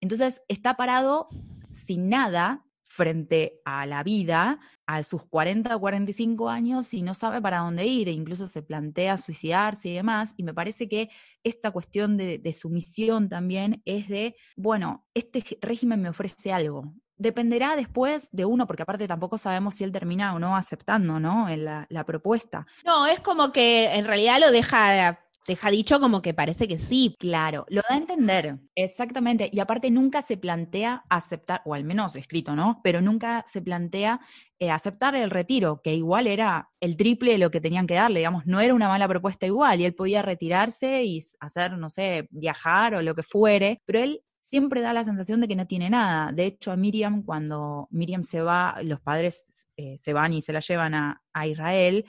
Entonces 0.00 0.42
está 0.48 0.74
parado 0.74 1.28
sin 1.70 2.08
nada 2.08 2.64
frente 2.82 3.60
a 3.64 3.84
la 3.84 4.02
vida 4.02 4.58
a 4.86 5.02
sus 5.02 5.24
40 5.24 5.74
o 5.76 5.80
45 5.80 6.48
años 6.48 6.94
y 6.94 7.02
no 7.02 7.12
sabe 7.14 7.42
para 7.42 7.58
dónde 7.58 7.84
ir 7.84 8.08
e 8.08 8.12
incluso 8.12 8.46
se 8.46 8.62
plantea 8.62 9.18
suicidarse 9.18 9.88
y 9.88 9.94
demás. 9.94 10.34
Y 10.36 10.44
me 10.44 10.54
parece 10.54 10.88
que 10.88 11.10
esta 11.44 11.70
cuestión 11.72 12.16
de, 12.16 12.38
de 12.38 12.52
sumisión 12.52 13.28
también 13.28 13.82
es 13.84 14.08
de, 14.08 14.36
bueno, 14.56 15.06
este 15.14 15.44
régimen 15.60 16.00
me 16.00 16.08
ofrece 16.08 16.52
algo, 16.52 16.94
dependerá 17.16 17.76
después 17.76 18.28
de 18.32 18.44
uno, 18.44 18.66
porque 18.66 18.82
aparte 18.82 19.08
tampoco 19.08 19.38
sabemos 19.38 19.74
si 19.74 19.84
él 19.84 19.92
termina 19.92 20.34
o 20.34 20.38
no 20.38 20.56
aceptando, 20.56 21.18
¿no? 21.20 21.48
La, 21.56 21.86
la 21.88 22.04
propuesta. 22.04 22.66
No, 22.84 23.06
es 23.06 23.20
como 23.20 23.52
que 23.52 23.94
en 23.94 24.04
realidad 24.04 24.40
lo 24.40 24.50
deja 24.50 25.18
deja 25.46 25.70
dicho 25.70 26.00
como 26.00 26.22
que 26.22 26.34
parece 26.34 26.68
que 26.68 26.78
sí. 26.78 27.16
Claro, 27.18 27.66
lo 27.68 27.82
da 27.88 27.94
a 27.94 27.98
entender, 27.98 28.58
exactamente. 28.74 29.48
Y 29.52 29.60
aparte 29.60 29.90
nunca 29.90 30.22
se 30.22 30.36
plantea 30.36 31.04
aceptar, 31.08 31.62
o 31.64 31.74
al 31.74 31.84
menos 31.84 32.16
escrito, 32.16 32.54
¿no? 32.56 32.80
Pero 32.82 33.00
nunca 33.00 33.44
se 33.46 33.62
plantea 33.62 34.20
eh, 34.58 34.70
aceptar 34.70 35.14
el 35.14 35.30
retiro, 35.30 35.80
que 35.82 35.94
igual 35.94 36.26
era 36.26 36.70
el 36.80 36.96
triple 36.96 37.32
de 37.32 37.38
lo 37.38 37.50
que 37.50 37.60
tenían 37.60 37.86
que 37.86 37.94
darle, 37.94 38.20
digamos, 38.20 38.46
no 38.46 38.60
era 38.60 38.74
una 38.74 38.88
mala 38.88 39.08
propuesta 39.08 39.46
igual, 39.46 39.80
y 39.80 39.84
él 39.84 39.94
podía 39.94 40.22
retirarse 40.22 41.04
y 41.04 41.22
hacer, 41.40 41.76
no 41.78 41.90
sé, 41.90 42.26
viajar 42.30 42.94
o 42.94 43.02
lo 43.02 43.14
que 43.14 43.22
fuere, 43.22 43.82
pero 43.84 44.00
él 44.00 44.22
siempre 44.46 44.80
da 44.80 44.92
la 44.92 45.04
sensación 45.04 45.40
de 45.40 45.48
que 45.48 45.56
no 45.56 45.66
tiene 45.66 45.90
nada. 45.90 46.30
De 46.30 46.46
hecho, 46.46 46.70
a 46.70 46.76
Miriam, 46.76 47.24
cuando 47.24 47.88
Miriam 47.90 48.22
se 48.22 48.42
va, 48.42 48.76
los 48.84 49.00
padres 49.00 49.66
eh, 49.76 49.98
se 49.98 50.12
van 50.12 50.32
y 50.34 50.40
se 50.40 50.52
la 50.52 50.60
llevan 50.60 50.94
a, 50.94 51.20
Israel, 51.44 52.04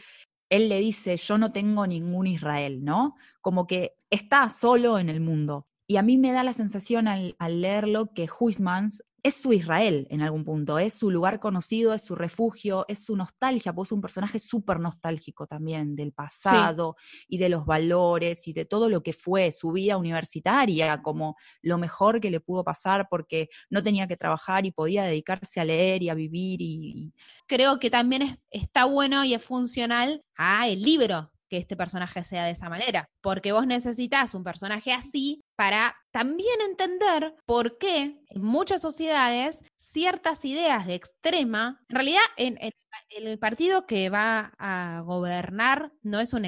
él 0.49 0.69
le 0.69 0.79
dice, 0.79 1.17
yo 1.17 1.39
no 1.39 1.51
tengo 1.51 1.87
ningún 1.87 2.27
Israel, 2.27 2.85
¿no? 2.85 3.15
Como 3.41 3.65
que 3.65 3.95
está 4.11 4.51
solo 4.51 4.99
en 4.99 5.09
el 5.09 5.19
mundo. 5.19 5.67
Y 5.87 5.97
a 5.97 6.03
mí 6.03 6.17
me 6.19 6.31
da 6.31 6.43
la 6.43 6.53
sensación 6.53 7.07
al, 7.07 7.35
al 7.39 7.61
leerlo 7.61 8.13
que 8.13 8.29
Huismans 8.39 9.03
es 9.23 9.35
su 9.35 9.53
Israel 9.53 10.07
en 10.09 10.21
algún 10.21 10.43
punto, 10.43 10.79
es 10.79 10.93
su 10.93 11.11
lugar 11.11 11.39
conocido, 11.39 11.93
es 11.93 12.03
su 12.03 12.15
refugio, 12.15 12.85
es 12.87 13.03
su 13.03 13.15
nostalgia, 13.15 13.73
pues 13.73 13.87
es 13.87 13.91
un 13.91 14.01
personaje 14.01 14.39
súper 14.39 14.79
nostálgico 14.79 15.47
también 15.47 15.95
del 15.95 16.13
pasado 16.13 16.95
y 17.27 17.37
de 17.37 17.49
los 17.49 17.65
valores 17.65 18.47
y 18.47 18.53
de 18.53 18.65
todo 18.65 18.89
lo 18.89 19.01
que 19.03 19.13
fue 19.13 19.51
su 19.51 19.71
vida 19.71 19.97
universitaria, 19.97 21.01
como 21.01 21.35
lo 21.61 21.77
mejor 21.77 22.21
que 22.21 22.31
le 22.31 22.39
pudo 22.39 22.63
pasar 22.63 23.07
porque 23.09 23.49
no 23.69 23.83
tenía 23.83 24.07
que 24.07 24.17
trabajar 24.17 24.65
y 24.65 24.71
podía 24.71 25.03
dedicarse 25.03 25.59
a 25.59 25.65
leer 25.65 26.03
y 26.03 26.09
a 26.09 26.13
vivir. 26.13 26.61
Y, 26.61 27.13
Creo 27.47 27.79
que 27.79 27.89
también 27.89 28.39
está 28.51 28.85
bueno 28.85 29.23
y 29.23 29.33
es 29.33 29.43
funcional 29.43 30.23
a 30.35 30.67
el 30.67 30.81
libro 30.81 31.31
que 31.49 31.57
este 31.57 31.75
personaje 31.75 32.23
sea 32.23 32.45
de 32.45 32.51
esa 32.51 32.69
manera, 32.69 33.09
porque 33.21 33.51
vos 33.51 33.65
necesitas 33.65 34.33
un 34.33 34.43
personaje 34.43 34.91
así 34.91 35.41
para 35.55 35.95
también 36.11 36.61
entender 36.67 37.35
por 37.45 37.77
qué 37.77 38.21
en 38.29 38.41
muchas 38.41 38.81
sociedades 38.81 39.63
ciertas 39.77 40.45
ideas 40.45 40.85
de 40.85 40.95
extrema, 40.95 41.79
en 41.89 41.95
realidad 41.95 42.21
en, 42.37 42.57
el 43.09 43.39
partido 43.39 43.85
que 43.85 44.09
va 44.09 44.53
a 44.57 45.01
gobernar 45.05 45.91
no 46.01 46.19
es 46.19 46.33
un, 46.33 46.45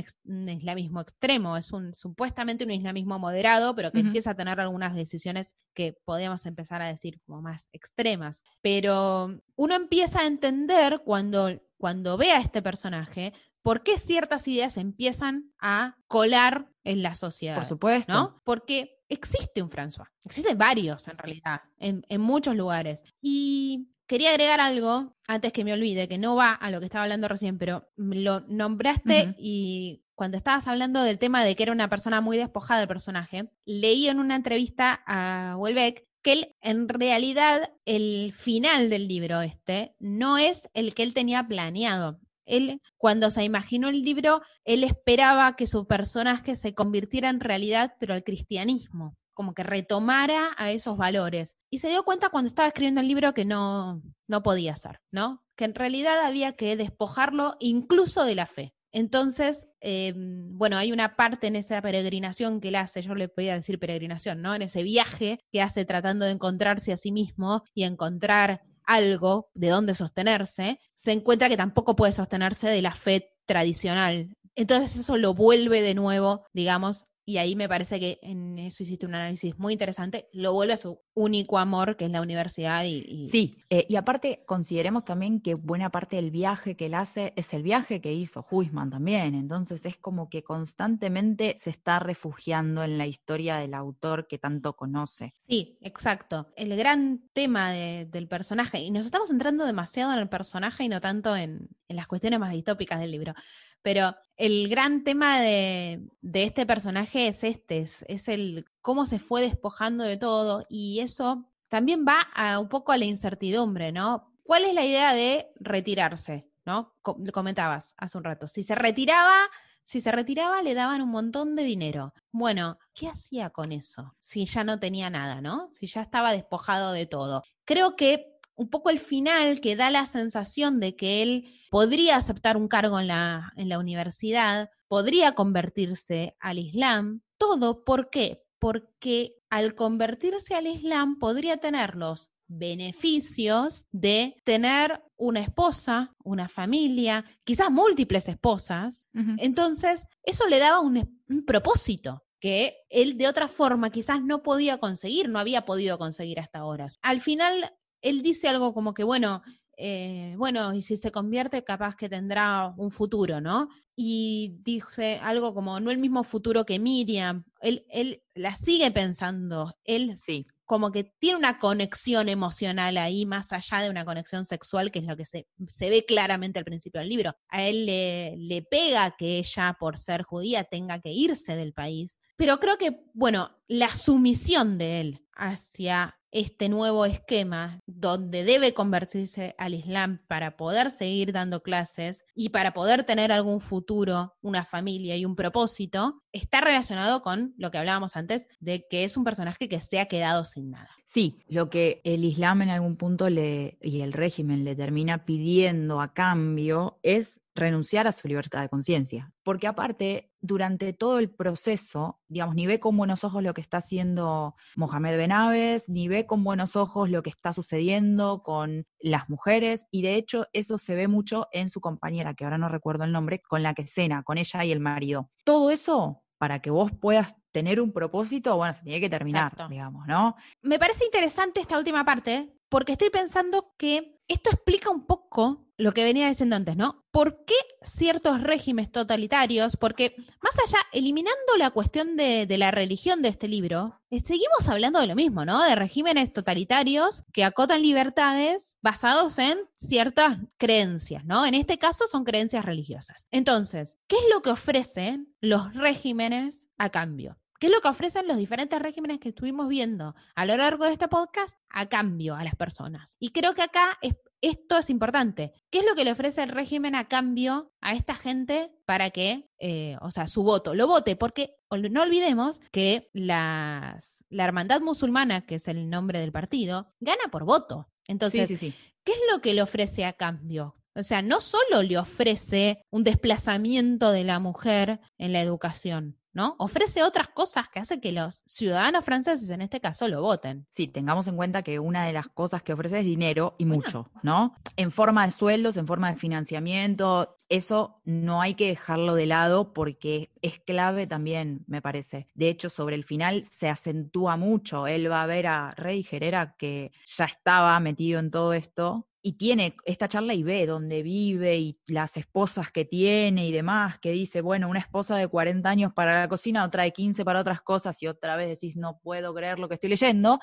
islamismo 0.49 1.01
extremo, 1.01 1.57
es 1.57 1.71
un 1.71 1.93
supuestamente 1.93 2.65
un 2.65 2.71
islamismo 2.71 3.19
moderado, 3.19 3.75
pero 3.75 3.91
que 3.91 3.99
empieza 3.99 4.31
a 4.31 4.35
tener 4.35 4.59
algunas 4.59 4.95
decisiones 4.95 5.55
que 5.73 5.95
podemos 6.05 6.45
empezar 6.45 6.81
a 6.81 6.87
decir 6.87 7.19
como 7.25 7.41
más 7.41 7.69
extremas. 7.71 8.43
Pero 8.61 9.39
uno 9.55 9.75
empieza 9.75 10.21
a 10.21 10.27
entender 10.27 11.01
cuando, 11.05 11.49
cuando 11.79 12.17
ve 12.17 12.31
a 12.31 12.41
este 12.41 12.61
personaje 12.61 13.33
por 13.63 13.83
qué 13.83 13.97
ciertas 13.97 14.47
ideas 14.47 14.77
empiezan 14.77 15.51
a 15.59 15.97
colar 16.07 16.69
en 16.83 17.01
la 17.01 17.15
sociedad. 17.15 17.55
Por 17.55 17.65
supuesto. 17.65 18.13
¿no? 18.13 18.41
Porque 18.43 18.99
existe 19.07 19.61
un 19.61 19.69
François, 19.69 20.07
existen 20.23 20.57
varios 20.57 21.07
en 21.07 21.17
realidad, 21.17 21.61
en, 21.79 22.21
muchos 22.21 22.55
lugares. 22.55 23.03
Y 23.21 23.89
quería 24.07 24.31
agregar 24.31 24.59
algo 24.59 25.17
antes 25.27 25.51
que 25.51 25.63
me 25.63 25.73
olvide, 25.73 26.07
que 26.07 26.17
no 26.17 26.35
va 26.35 26.51
a 26.51 26.69
lo 26.69 26.79
que 26.79 26.85
estaba 26.85 27.03
hablando 27.03 27.27
recién, 27.27 27.57
pero 27.57 27.89
lo 27.95 28.41
nombraste 28.41 29.35
y 29.37 30.03
cuando 30.15 30.37
estabas 30.37 30.67
hablando 30.67 31.01
del 31.01 31.17
tema 31.17 31.45
de 31.45 31.55
que 31.55 31.63
era 31.63 31.71
una 31.71 31.89
persona 31.89 32.19
muy 32.19 32.37
despojada 32.37 32.81
del 32.81 32.89
personaje, 32.89 33.49
leí 33.65 34.09
en 34.09 34.19
una 34.19 34.35
entrevista 34.35 35.01
a 35.07 35.55
Welbeck 35.57 36.08
que 36.21 36.33
él, 36.33 36.55
en 36.61 36.89
realidad, 36.89 37.71
el 37.85 38.33
final 38.33 38.89
del 38.89 39.07
libro 39.07 39.41
este 39.41 39.95
no 39.99 40.37
es 40.37 40.69
el 40.73 40.93
que 40.93 41.03
él 41.03 41.13
tenía 41.13 41.47
planeado. 41.47 42.19
Él, 42.45 42.81
cuando 42.97 43.29
se 43.29 43.43
imaginó 43.43 43.89
el 43.89 44.01
libro, 44.01 44.41
él 44.65 44.83
esperaba 44.83 45.55
que 45.55 45.67
su 45.67 45.85
personaje 45.85 46.55
se 46.55 46.73
convirtiera 46.73 47.29
en 47.29 47.39
realidad, 47.39 47.93
pero 47.99 48.15
al 48.15 48.23
cristianismo, 48.23 49.15
como 49.33 49.53
que 49.53 49.63
retomara 49.63 50.55
a 50.57 50.71
esos 50.71 50.97
valores. 50.97 51.55
Y 51.69 51.79
se 51.79 51.89
dio 51.89 52.03
cuenta 52.03 52.29
cuando 52.29 52.47
estaba 52.47 52.67
escribiendo 52.67 53.01
el 53.01 53.07
libro 53.07 53.33
que 53.33 53.45
no, 53.45 54.01
no 54.27 54.43
podía 54.43 54.75
ser, 54.75 54.99
¿no? 55.11 55.43
Que 55.55 55.65
en 55.65 55.75
realidad 55.75 56.19
había 56.21 56.53
que 56.53 56.75
despojarlo 56.75 57.55
incluso 57.59 58.25
de 58.25 58.35
la 58.35 58.47
fe. 58.47 58.73
Entonces, 58.91 59.67
em, 59.81 60.57
bueno, 60.57 60.77
hay 60.77 60.91
una 60.91 61.15
parte 61.15 61.47
en 61.47 61.55
esa 61.55 61.81
peregrinación 61.81 62.59
que 62.59 62.69
él 62.69 62.75
hace, 62.75 63.01
yo 63.01 63.15
le 63.15 63.29
podía 63.29 63.55
decir 63.55 63.79
peregrinación, 63.79 64.41
¿no? 64.41 64.55
En 64.55 64.61
ese 64.63 64.83
viaje 64.83 65.39
que 65.51 65.61
hace 65.61 65.85
tratando 65.85 66.25
de 66.25 66.31
encontrarse 66.31 66.91
a 66.91 66.97
sí 66.97 67.11
mismo 67.11 67.63
y 67.73 67.83
encontrar 67.83 68.61
algo 68.83 69.49
de 69.53 69.69
dónde 69.69 69.93
sostenerse, 69.93 70.79
se 70.95 71.11
encuentra 71.11 71.49
que 71.49 71.57
tampoco 71.57 71.95
puede 71.95 72.11
sostenerse 72.11 72.67
de 72.67 72.81
la 72.81 72.95
fe 72.95 73.31
tradicional. 73.45 74.33
Entonces 74.55 74.95
eso 74.97 75.15
lo 75.17 75.33
vuelve 75.35 75.81
de 75.81 75.93
nuevo, 75.93 76.43
digamos, 76.53 77.05
y 77.29 77.37
ahí 77.37 77.55
me 77.55 77.69
parece 77.69 77.99
que 77.99 78.17
en 78.23 78.57
eso 78.57 78.81
hiciste 78.81 79.05
un 79.05 79.13
análisis 79.13 79.59
muy 79.59 79.73
interesante, 79.73 80.29
lo 80.33 80.51
vuelve 80.51 80.73
a 80.73 80.77
su 80.77 80.99
único 81.13 81.59
amor, 81.59 81.95
que 81.95 82.05
es 82.05 82.11
la 82.11 82.23
universidad. 82.23 82.85
Y, 82.85 83.29
Sí, 83.29 83.63
eh, 83.69 83.85
y 83.87 83.97
aparte 83.97 84.43
consideremos 84.47 85.05
también 85.05 85.39
que 85.39 85.53
buena 85.53 85.91
parte 85.91 86.15
del 86.15 86.31
viaje 86.31 86.75
que 86.75 86.87
él 86.87 86.95
hace 86.95 87.33
es 87.35 87.53
el 87.53 87.61
viaje 87.61 88.01
que 88.01 88.11
hizo 88.11 88.47
Huisman 88.49 88.89
también, 88.89 89.35
entonces 89.35 89.85
es 89.85 89.95
como 89.95 90.27
que 90.27 90.41
constantemente 90.41 91.53
se 91.55 91.69
está 91.69 91.99
refugiando 91.99 92.83
en 92.83 92.97
la 92.97 93.05
historia 93.05 93.57
del 93.57 93.75
autor 93.75 94.25
que 94.25 94.39
tanto 94.39 94.73
conoce. 94.75 95.35
Sí, 95.47 95.77
exacto. 95.81 96.47
El 96.55 96.75
gran 96.75 97.29
tema 97.33 97.71
del 97.71 98.27
personaje, 98.27 98.79
y 98.79 98.89
nos 98.89 99.05
estamos 99.05 99.29
entrando 99.29 99.65
demasiado 99.65 100.13
en 100.13 100.17
el 100.17 100.29
personaje 100.29 100.83
y 100.83 100.89
no 100.89 100.99
tanto 100.99 101.35
en, 101.35 101.69
en 101.89 101.95
las 101.95 102.07
cuestiones 102.07 102.39
más 102.39 102.53
distópicas 102.53 102.99
del 102.99 103.11
libro. 103.11 103.33
Pero 103.81 104.15
el 104.37 104.69
gran 104.69 105.03
tema 105.03 105.41
de, 105.41 106.07
este 106.33 106.65
personaje 106.65 107.27
es 107.27 107.43
este, 107.43 107.81
es, 107.81 108.27
el 108.27 108.65
cómo 108.81 109.05
se 109.05 109.19
fue 109.19 109.41
despojando 109.41 110.03
de 110.03 110.17
todo 110.17 110.63
y 110.69 110.99
eso 110.99 111.49
también 111.67 112.05
va 112.07 112.21
a 112.33 112.59
un 112.59 112.69
poco 112.69 112.91
a 112.91 112.97
la 112.97 113.05
incertidumbre, 113.05 113.91
¿no? 113.91 114.31
¿Cuál 114.43 114.65
es 114.65 114.73
la 114.73 114.85
idea 114.85 115.13
de 115.13 115.47
retirarse? 115.59 116.47
¿No? 116.65 116.93
comentabas 117.01 117.95
hace 117.97 118.17
un 118.19 118.23
rato. 118.23 118.45
Si 118.45 118.61
se 118.61 118.75
retiraba, 118.75 119.49
si 119.83 120.01
se 120.01 120.11
retiraba, 120.11 120.61
le 120.61 120.75
daban 120.75 121.01
un 121.01 121.09
montón 121.09 121.55
de 121.55 121.63
dinero. 121.63 122.13
Bueno, 122.31 122.77
¿qué 122.93 123.07
hacía 123.07 123.49
con 123.49 123.71
eso? 123.71 124.13
Si 124.19 124.45
ya 124.45 124.63
no 124.63 124.79
tenía 124.79 125.09
nada, 125.09 125.41
¿no? 125.41 125.69
Si 125.71 125.87
ya 125.87 126.03
estaba 126.03 126.31
despojado 126.31 126.91
de 126.91 127.07
todo. 127.07 127.41
Creo 127.65 127.95
que 127.95 128.38
un 128.59 128.69
poco 128.69 128.89
el 128.89 128.99
final 128.99 129.61
que 129.61 129.75
da 129.77 129.89
la 129.89 130.05
sensación 130.05 130.79
de 130.79 130.95
que 130.95 131.23
él 131.23 131.49
podría 131.71 132.17
aceptar 132.17 132.57
un 132.57 132.67
cargo 132.67 132.99
en 132.99 133.07
la, 133.07 133.53
en 133.55 133.69
la 133.69 133.79
universidad, 133.79 134.69
podría 134.89 135.33
convertirse 135.33 136.35
al 136.39 136.59
Islam, 136.59 137.21
todo 137.37 137.85
¿por 137.85 138.09
qué? 138.09 138.43
porque 138.59 139.37
al 139.49 139.73
convertirse 139.73 140.53
al 140.55 140.67
Islam 140.67 141.17
podría 141.17 141.57
tener 141.57 141.95
los 141.95 142.29
beneficios 142.47 143.85
de 143.91 144.35
tener 144.43 145.01
una 145.15 145.39
esposa, 145.39 146.13
una 146.23 146.49
familia, 146.49 147.23
quizás 147.45 147.71
múltiples 147.71 148.27
esposas. 148.27 149.07
Entonces, 149.37 150.05
eso 150.23 150.47
le 150.47 150.59
daba 150.59 150.81
un, 150.81 151.21
un 151.29 151.45
propósito 151.45 152.25
que 152.39 152.77
él 152.89 153.17
de 153.17 153.27
otra 153.27 153.47
forma 153.47 153.89
quizás 153.89 154.21
no 154.23 154.41
podía 154.43 154.77
conseguir, 154.77 155.29
no 155.29 155.39
había 155.39 155.65
podido 155.65 155.97
conseguir 155.97 156.39
hasta 156.39 156.59
ahora. 156.59 156.87
Al 157.01 157.21
final, 157.21 157.71
él 158.01 158.21
dice 158.21 158.47
algo 158.47 158.73
como 158.73 158.93
que, 158.93 159.03
bueno, 159.03 159.41
eh, 159.77 160.35
bueno, 160.37 160.73
y 160.73 160.81
si 160.81 160.97
se 160.97 161.11
convierte, 161.11 161.63
capaz 161.63 161.95
que 161.95 162.09
tendrá 162.09 162.73
un 162.77 162.91
futuro, 162.91 163.39
¿no? 163.39 163.69
Y 163.95 164.57
dice 164.61 165.19
algo 165.21 165.53
como, 165.53 165.79
no 165.79 165.91
el 165.91 165.97
mismo 165.97 166.23
futuro 166.23 166.65
que 166.65 166.79
Miriam, 166.79 167.45
él, 167.61 167.85
él 167.89 168.21
la 168.33 168.55
sigue 168.55 168.91
pensando, 168.91 169.73
él 169.85 170.17
sí 170.19 170.45
como 170.69 170.91
que 170.91 171.03
tiene 171.03 171.39
una 171.39 171.57
conexión 171.57 172.29
emocional 172.29 172.95
ahí, 172.97 173.25
más 173.25 173.51
allá 173.53 173.81
de 173.81 173.89
una 173.89 174.05
conexión 174.05 174.45
sexual, 174.45 174.91
que 174.91 174.99
es 174.99 175.05
lo 175.05 175.17
que 175.17 175.25
se, 175.25 175.47
ve 175.89 176.05
claramente 176.05 176.59
al 176.59 176.65
principio 176.65 177.01
del 177.01 177.09
libro. 177.09 177.35
A 177.47 177.63
él 177.63 177.87
le, 177.87 178.35
le 178.37 178.61
pega 178.61 179.15
que 179.17 179.39
ella, 179.39 179.75
por 179.79 179.97
ser 179.97 180.21
judía, 180.21 180.65
tenga 180.65 181.01
que 181.01 181.09
irse 181.09 181.55
del 181.55 181.73
país. 181.73 182.19
Pero 182.35 182.59
creo 182.59 182.77
que, 182.77 183.01
bueno, 183.15 183.49
la 183.67 183.95
sumisión 183.95 184.77
de 184.77 185.01
él 185.01 185.25
hacia 185.33 186.18
este 186.31 186.69
nuevo 186.69 187.05
esquema 187.05 187.79
donde 187.85 188.43
debe 188.43 188.73
convertirse 188.73 189.55
al 189.57 189.73
Islam 189.73 190.21
para 190.27 190.57
poder 190.57 190.91
seguir 190.91 191.31
dando 191.31 191.63
clases 191.63 192.23
y 192.35 192.49
para 192.49 192.73
poder 192.73 193.03
tener 193.03 193.31
algún 193.31 193.61
futuro, 193.61 194.35
una 194.41 194.65
familia 194.65 195.17
y 195.17 195.25
un 195.25 195.35
propósito, 195.35 196.21
está 196.31 196.61
relacionado 196.61 197.21
con 197.21 197.53
lo 197.57 197.71
que 197.71 197.77
hablábamos 197.77 198.15
antes 198.15 198.47
de 198.59 198.85
que 198.89 199.03
es 199.03 199.17
un 199.17 199.23
personaje 199.23 199.69
que 199.69 199.81
se 199.81 199.99
ha 199.99 200.07
quedado 200.07 200.45
sin 200.45 200.71
nada. 200.71 200.89
Sí, 201.05 201.39
lo 201.47 201.69
que 201.69 202.01
el 202.03 202.23
Islam 202.23 202.61
en 202.61 202.69
algún 202.69 202.95
punto 202.95 203.29
le, 203.29 203.77
y 203.81 204.01
el 204.01 204.13
régimen 204.13 204.63
le 204.63 204.75
termina 204.75 205.25
pidiendo 205.25 206.01
a 206.01 206.13
cambio 206.13 206.99
es 207.01 207.41
renunciar 207.55 208.07
a 208.07 208.11
su 208.11 208.27
libertad 208.27 208.61
de 208.61 208.69
conciencia. 208.69 209.31
Porque 209.43 209.67
aparte, 209.67 210.31
durante 210.39 210.93
todo 210.93 211.19
el 211.19 211.29
proceso, 211.29 212.19
digamos, 212.27 212.55
ni 212.55 212.67
ve 212.67 212.79
con 212.79 212.95
buenos 212.95 213.23
ojos 213.23 213.43
lo 213.43 213.53
que 213.53 213.61
está 213.61 213.77
haciendo 213.77 214.55
Mohamed 214.75 215.17
Benaves, 215.17 215.89
ni 215.89 216.07
ve 216.07 216.25
con 216.25 216.43
buenos 216.43 216.75
ojos 216.75 217.09
lo 217.09 217.21
que 217.23 217.29
está 217.29 217.53
sucediendo 217.53 218.41
con 218.43 218.85
las 218.99 219.29
mujeres, 219.29 219.87
y 219.91 220.01
de 220.01 220.15
hecho 220.15 220.47
eso 220.53 220.77
se 220.77 220.95
ve 220.95 221.07
mucho 221.07 221.47
en 221.51 221.69
su 221.69 221.81
compañera, 221.81 222.33
que 222.33 222.45
ahora 222.45 222.57
no 222.57 222.69
recuerdo 222.69 223.03
el 223.03 223.11
nombre, 223.11 223.41
con 223.41 223.63
la 223.63 223.73
que 223.73 223.87
cena, 223.87 224.23
con 224.23 224.37
ella 224.37 224.63
y 224.63 224.71
el 224.71 224.79
marido. 224.79 225.29
Todo 225.43 225.71
eso 225.71 226.23
para 226.39 226.59
que 226.59 226.71
vos 226.71 226.91
puedas 226.91 227.35
tener 227.51 227.79
un 227.79 227.91
propósito, 227.91 228.55
bueno, 228.55 228.73
se 228.73 228.81
tiene 228.81 228.99
que 229.01 229.09
terminar, 229.09 229.53
digamos, 229.69 230.07
¿no? 230.07 230.35
Me 230.61 230.79
parece 230.79 231.05
interesante 231.05 231.59
esta 231.59 231.77
última 231.77 232.05
parte, 232.05 232.55
porque 232.69 232.93
estoy 232.93 233.09
pensando 233.09 233.73
que 233.77 234.18
esto 234.29 234.51
explica 234.51 234.89
un 234.89 235.05
poco 235.05 235.65
lo 235.79 235.93
que 235.93 236.03
venía 236.03 236.27
diciendo 236.27 236.55
antes, 236.55 236.75
¿no? 236.75 237.05
¿Por 237.09 237.45
qué 237.45 237.55
ciertos 237.83 238.41
regímenes 238.41 238.91
totalitarios? 238.91 239.77
Porque 239.77 240.13
más 240.41 240.53
allá, 240.59 240.79
eliminando 240.91 241.57
la 241.57 241.71
cuestión 241.71 242.17
de, 242.17 242.45
la 242.57 242.69
religión 242.69 243.21
de 243.21 243.29
este 243.29 243.47
libro, 243.47 243.99
eh, 244.11 244.19
seguimos 244.19 244.67
hablando 244.67 244.99
de 244.99 245.07
lo 245.07 245.15
mismo, 245.15 245.45
¿no? 245.45 245.63
De 245.63 245.75
regímenes 245.75 246.33
totalitarios 246.33 247.23
que 247.33 247.45
acotan 247.45 247.81
libertades 247.81 248.75
basados 248.81 249.39
en 249.39 249.57
ciertas 249.75 250.37
creencias, 250.57 251.23
¿no? 251.23 251.45
En 251.45 251.55
este 251.55 251.79
caso 251.79 252.07
son 252.07 252.25
creencias 252.25 252.65
religiosas. 252.65 253.25
Entonces, 253.31 253.97
¿qué 254.07 254.17
es 254.17 254.25
lo 254.31 254.41
que 254.41 254.51
ofrecen 254.51 255.33
los 255.39 255.73
regímenes 255.73 256.67
a 256.77 256.89
cambio? 256.89 257.37
¿Qué 257.59 257.67
es 257.67 257.73
lo 257.73 257.81
que 257.81 257.89
ofrecen 257.89 258.25
los 258.25 258.37
diferentes 258.37 258.81
regímenes 258.81 259.19
que 259.19 259.29
estuvimos 259.29 259.67
viendo 259.67 260.15
a 260.33 260.45
lo 260.45 260.55
largo 260.55 260.85
de 260.85 260.93
este 260.93 261.09
podcast 261.09 261.57
a 261.69 261.87
cambio 261.87 262.35
a 262.35 262.45
las 262.45 262.55
personas? 262.55 263.17
Y 263.19 263.31
creo 263.31 263.53
que 263.53 263.61
acá 263.61 263.99
esto 264.39 264.77
es 264.77 264.89
importante. 264.89 265.51
¿Qué 265.69 265.79
es 265.79 265.85
lo 265.85 265.93
que 265.93 266.05
le 266.05 266.13
ofrece 266.13 266.41
el 266.41 266.49
régimen 266.49 266.95
a 266.95 267.09
cambio 267.09 267.73
a 267.81 267.95
esta 267.95 268.15
gente 268.15 268.71
para 268.85 269.09
que, 269.09 269.49
eh, 269.59 269.97
o 269.99 270.09
sea, 270.09 270.27
su 270.27 270.43
voto, 270.43 270.73
lo 270.73 270.87
vote? 270.87 271.17
Porque 271.17 271.57
no 271.69 272.01
olvidemos 272.01 272.61
que 272.71 273.09
las, 273.11 274.23
la 274.29 274.45
Hermandad 274.45 274.79
Musulmana, 274.79 275.45
que 275.45 275.55
es 275.55 275.67
el 275.67 275.89
nombre 275.89 276.21
del 276.21 276.31
partido, 276.31 276.93
gana 277.01 277.27
por 277.29 277.43
voto. 277.43 277.89
Entonces, 278.05 278.57
¿qué 278.57 279.11
es 279.11 279.19
lo 279.33 279.41
que 279.41 279.53
le 279.53 279.61
ofrece 279.61 280.05
a 280.05 280.13
cambio? 280.13 280.77
O 280.95 281.03
sea, 281.03 281.21
no 281.21 281.41
solo 281.41 281.83
le 281.83 281.97
ofrece 281.97 282.85
un 282.89 283.03
desplazamiento 283.03 284.11
de 284.11 284.23
la 284.23 284.39
mujer 284.39 285.01
en 285.17 285.33
la 285.33 285.41
educación, 285.41 286.18
¿no? 286.39 286.55
Ofrece 286.57 287.03
otras 287.03 287.27
cosas 287.27 287.67
que 287.67 287.81
hacen 287.81 287.99
que 287.99 288.13
los 288.13 288.43
ciudadanos 288.47 289.03
franceses, 289.03 289.49
en 289.49 289.59
este 289.59 289.81
caso, 289.81 290.07
lo 290.07 290.21
voten. 290.21 290.65
Sí, 290.71 290.87
tengamos 290.87 291.27
en 291.27 291.35
cuenta 291.35 291.63
que 291.63 291.79
una 291.79 292.05
de 292.05 292.13
las 292.13 292.29
cosas 292.29 292.63
que 292.63 292.71
ofrece 292.71 292.99
es 292.99 293.05
dinero 293.05 293.55
y 293.57 293.65
mucho, 293.65 294.09
¿no? 294.23 294.55
En 294.77 294.89
forma 294.89 295.25
de 295.25 295.31
sueldos, 295.31 295.75
en 295.75 295.85
forma 295.85 296.09
de 296.09 296.15
financiamiento, 296.15 297.35
eso 297.49 297.99
no 298.05 298.41
hay 298.41 298.55
que 298.55 298.67
dejarlo 298.67 299.15
de 299.15 299.25
lado 299.25 299.73
porque 299.73 300.31
es 300.41 300.59
clave 300.59 301.07
también, 301.07 301.65
me 301.67 301.81
parece. 301.81 302.27
De 302.35 302.47
hecho, 302.47 302.69
sobre 302.69 302.95
el 302.95 303.03
final 303.03 303.43
se 303.43 303.67
acentúa 303.67 304.37
mucho. 304.37 304.87
Él 304.87 305.11
va 305.11 305.23
a 305.23 305.27
ver 305.27 305.47
a 305.47 305.71
Rey 305.75 306.03
Gerera 306.03 306.55
que 306.57 306.93
ya 307.03 307.25
estaba 307.25 307.77
metido 307.81 308.21
en 308.21 308.31
todo 308.31 308.53
esto 308.53 309.08
y 309.21 309.33
tiene 309.33 309.75
esta 309.85 310.07
charla 310.07 310.33
y 310.33 310.43
ve 310.43 310.65
dónde 310.65 311.03
vive 311.03 311.57
y 311.57 311.79
las 311.87 312.15
esposas 312.17 312.71
que 312.71 312.85
tiene 312.85 313.47
y 313.47 313.51
demás, 313.51 313.99
que 313.99 314.11
dice, 314.11 314.41
bueno, 314.41 314.69
una 314.69 314.79
esposa 314.79 315.17
de 315.17 315.27
40 315.27 315.69
años 315.69 315.93
para 315.93 316.21
la 316.21 316.29
cocina, 316.29 316.63
otra 316.63 316.83
de 316.83 316.93
15 316.93 317.25
para 317.25 317.41
otras 317.41 317.61
cosas 317.61 318.01
y 318.01 318.07
otra 318.07 318.35
vez 318.35 318.49
decís, 318.49 318.77
no 318.77 318.99
puedo 318.99 319.33
creer 319.33 319.59
lo 319.59 319.67
que 319.67 319.75
estoy 319.75 319.89
leyendo. 319.89 320.39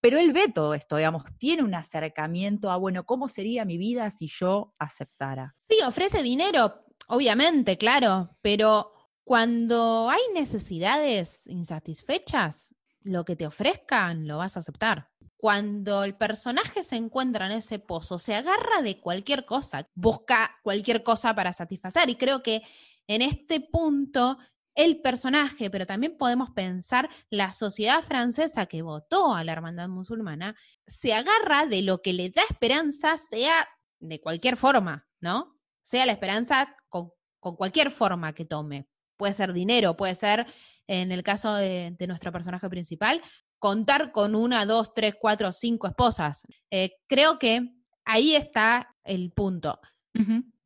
Pero 0.00 0.18
él 0.18 0.32
ve 0.32 0.48
todo 0.52 0.74
esto, 0.74 0.96
digamos, 0.96 1.24
tiene 1.38 1.62
un 1.62 1.74
acercamiento 1.74 2.70
a, 2.70 2.76
bueno, 2.76 3.04
¿cómo 3.04 3.26
sería 3.26 3.64
mi 3.64 3.78
vida 3.78 4.10
si 4.10 4.28
yo 4.28 4.74
aceptara? 4.78 5.56
Sí, 5.68 5.76
ofrece 5.84 6.22
dinero, 6.22 6.84
obviamente, 7.08 7.76
claro, 7.78 8.36
pero 8.40 8.92
cuando 9.24 10.08
hay 10.08 10.20
necesidades 10.34 11.46
insatisfechas, 11.48 12.74
lo 13.08 13.24
que 13.24 13.36
te 13.36 13.46
ofrezcan 13.46 14.26
lo 14.26 14.38
vas 14.38 14.56
a 14.56 14.60
aceptar 14.60 15.10
cuando 15.38 16.02
el 16.02 16.16
personaje 16.16 16.82
se 16.82 16.96
encuentra 16.96 17.46
en 17.46 17.52
ese 17.52 17.78
pozo, 17.78 18.18
se 18.18 18.34
agarra 18.34 18.82
de 18.82 19.00
cualquier 19.00 19.46
cosa, 19.46 19.88
busca 19.94 20.58
cualquier 20.64 21.04
cosa 21.04 21.32
para 21.32 21.52
satisfacer. 21.52 22.10
Y 22.10 22.16
creo 22.16 22.42
que 22.42 22.62
en 23.06 23.22
este 23.22 23.60
punto 23.60 24.36
el 24.74 25.00
personaje, 25.00 25.70
pero 25.70 25.86
también 25.86 26.16
podemos 26.16 26.50
pensar 26.50 27.08
la 27.30 27.52
sociedad 27.52 28.02
francesa 28.02 28.66
que 28.66 28.82
votó 28.82 29.34
a 29.34 29.44
la 29.44 29.52
hermandad 29.52 29.88
musulmana, 29.88 30.56
se 30.86 31.14
agarra 31.14 31.66
de 31.66 31.82
lo 31.82 32.02
que 32.02 32.12
le 32.12 32.30
da 32.30 32.42
esperanza, 32.48 33.16
sea 33.16 33.68
de 34.00 34.20
cualquier 34.20 34.56
forma, 34.56 35.06
¿no? 35.20 35.56
Sea 35.82 36.04
la 36.04 36.12
esperanza 36.12 36.76
con, 36.88 37.10
cualquier 37.40 37.90
forma 37.90 38.34
que 38.34 38.44
tome. 38.44 38.88
Puede 39.18 39.34
ser 39.34 39.52
dinero, 39.52 39.96
puede 39.96 40.14
ser, 40.14 40.46
en 40.86 41.12
el 41.12 41.22
caso 41.22 41.54
de, 41.54 41.94
de 41.98 42.06
nuestro 42.06 42.32
personaje 42.32 42.70
principal, 42.70 43.20
contar 43.58 44.12
con 44.12 44.34
una, 44.34 44.64
dos, 44.64 44.94
tres, 44.94 45.14
cuatro, 45.20 45.52
cinco 45.52 45.86
esposas. 45.86 46.42
Eh, 46.70 46.92
creo 47.06 47.38
que 47.38 47.68
ahí 48.04 48.34
está 48.34 48.94
el 49.04 49.32
punto. 49.32 49.78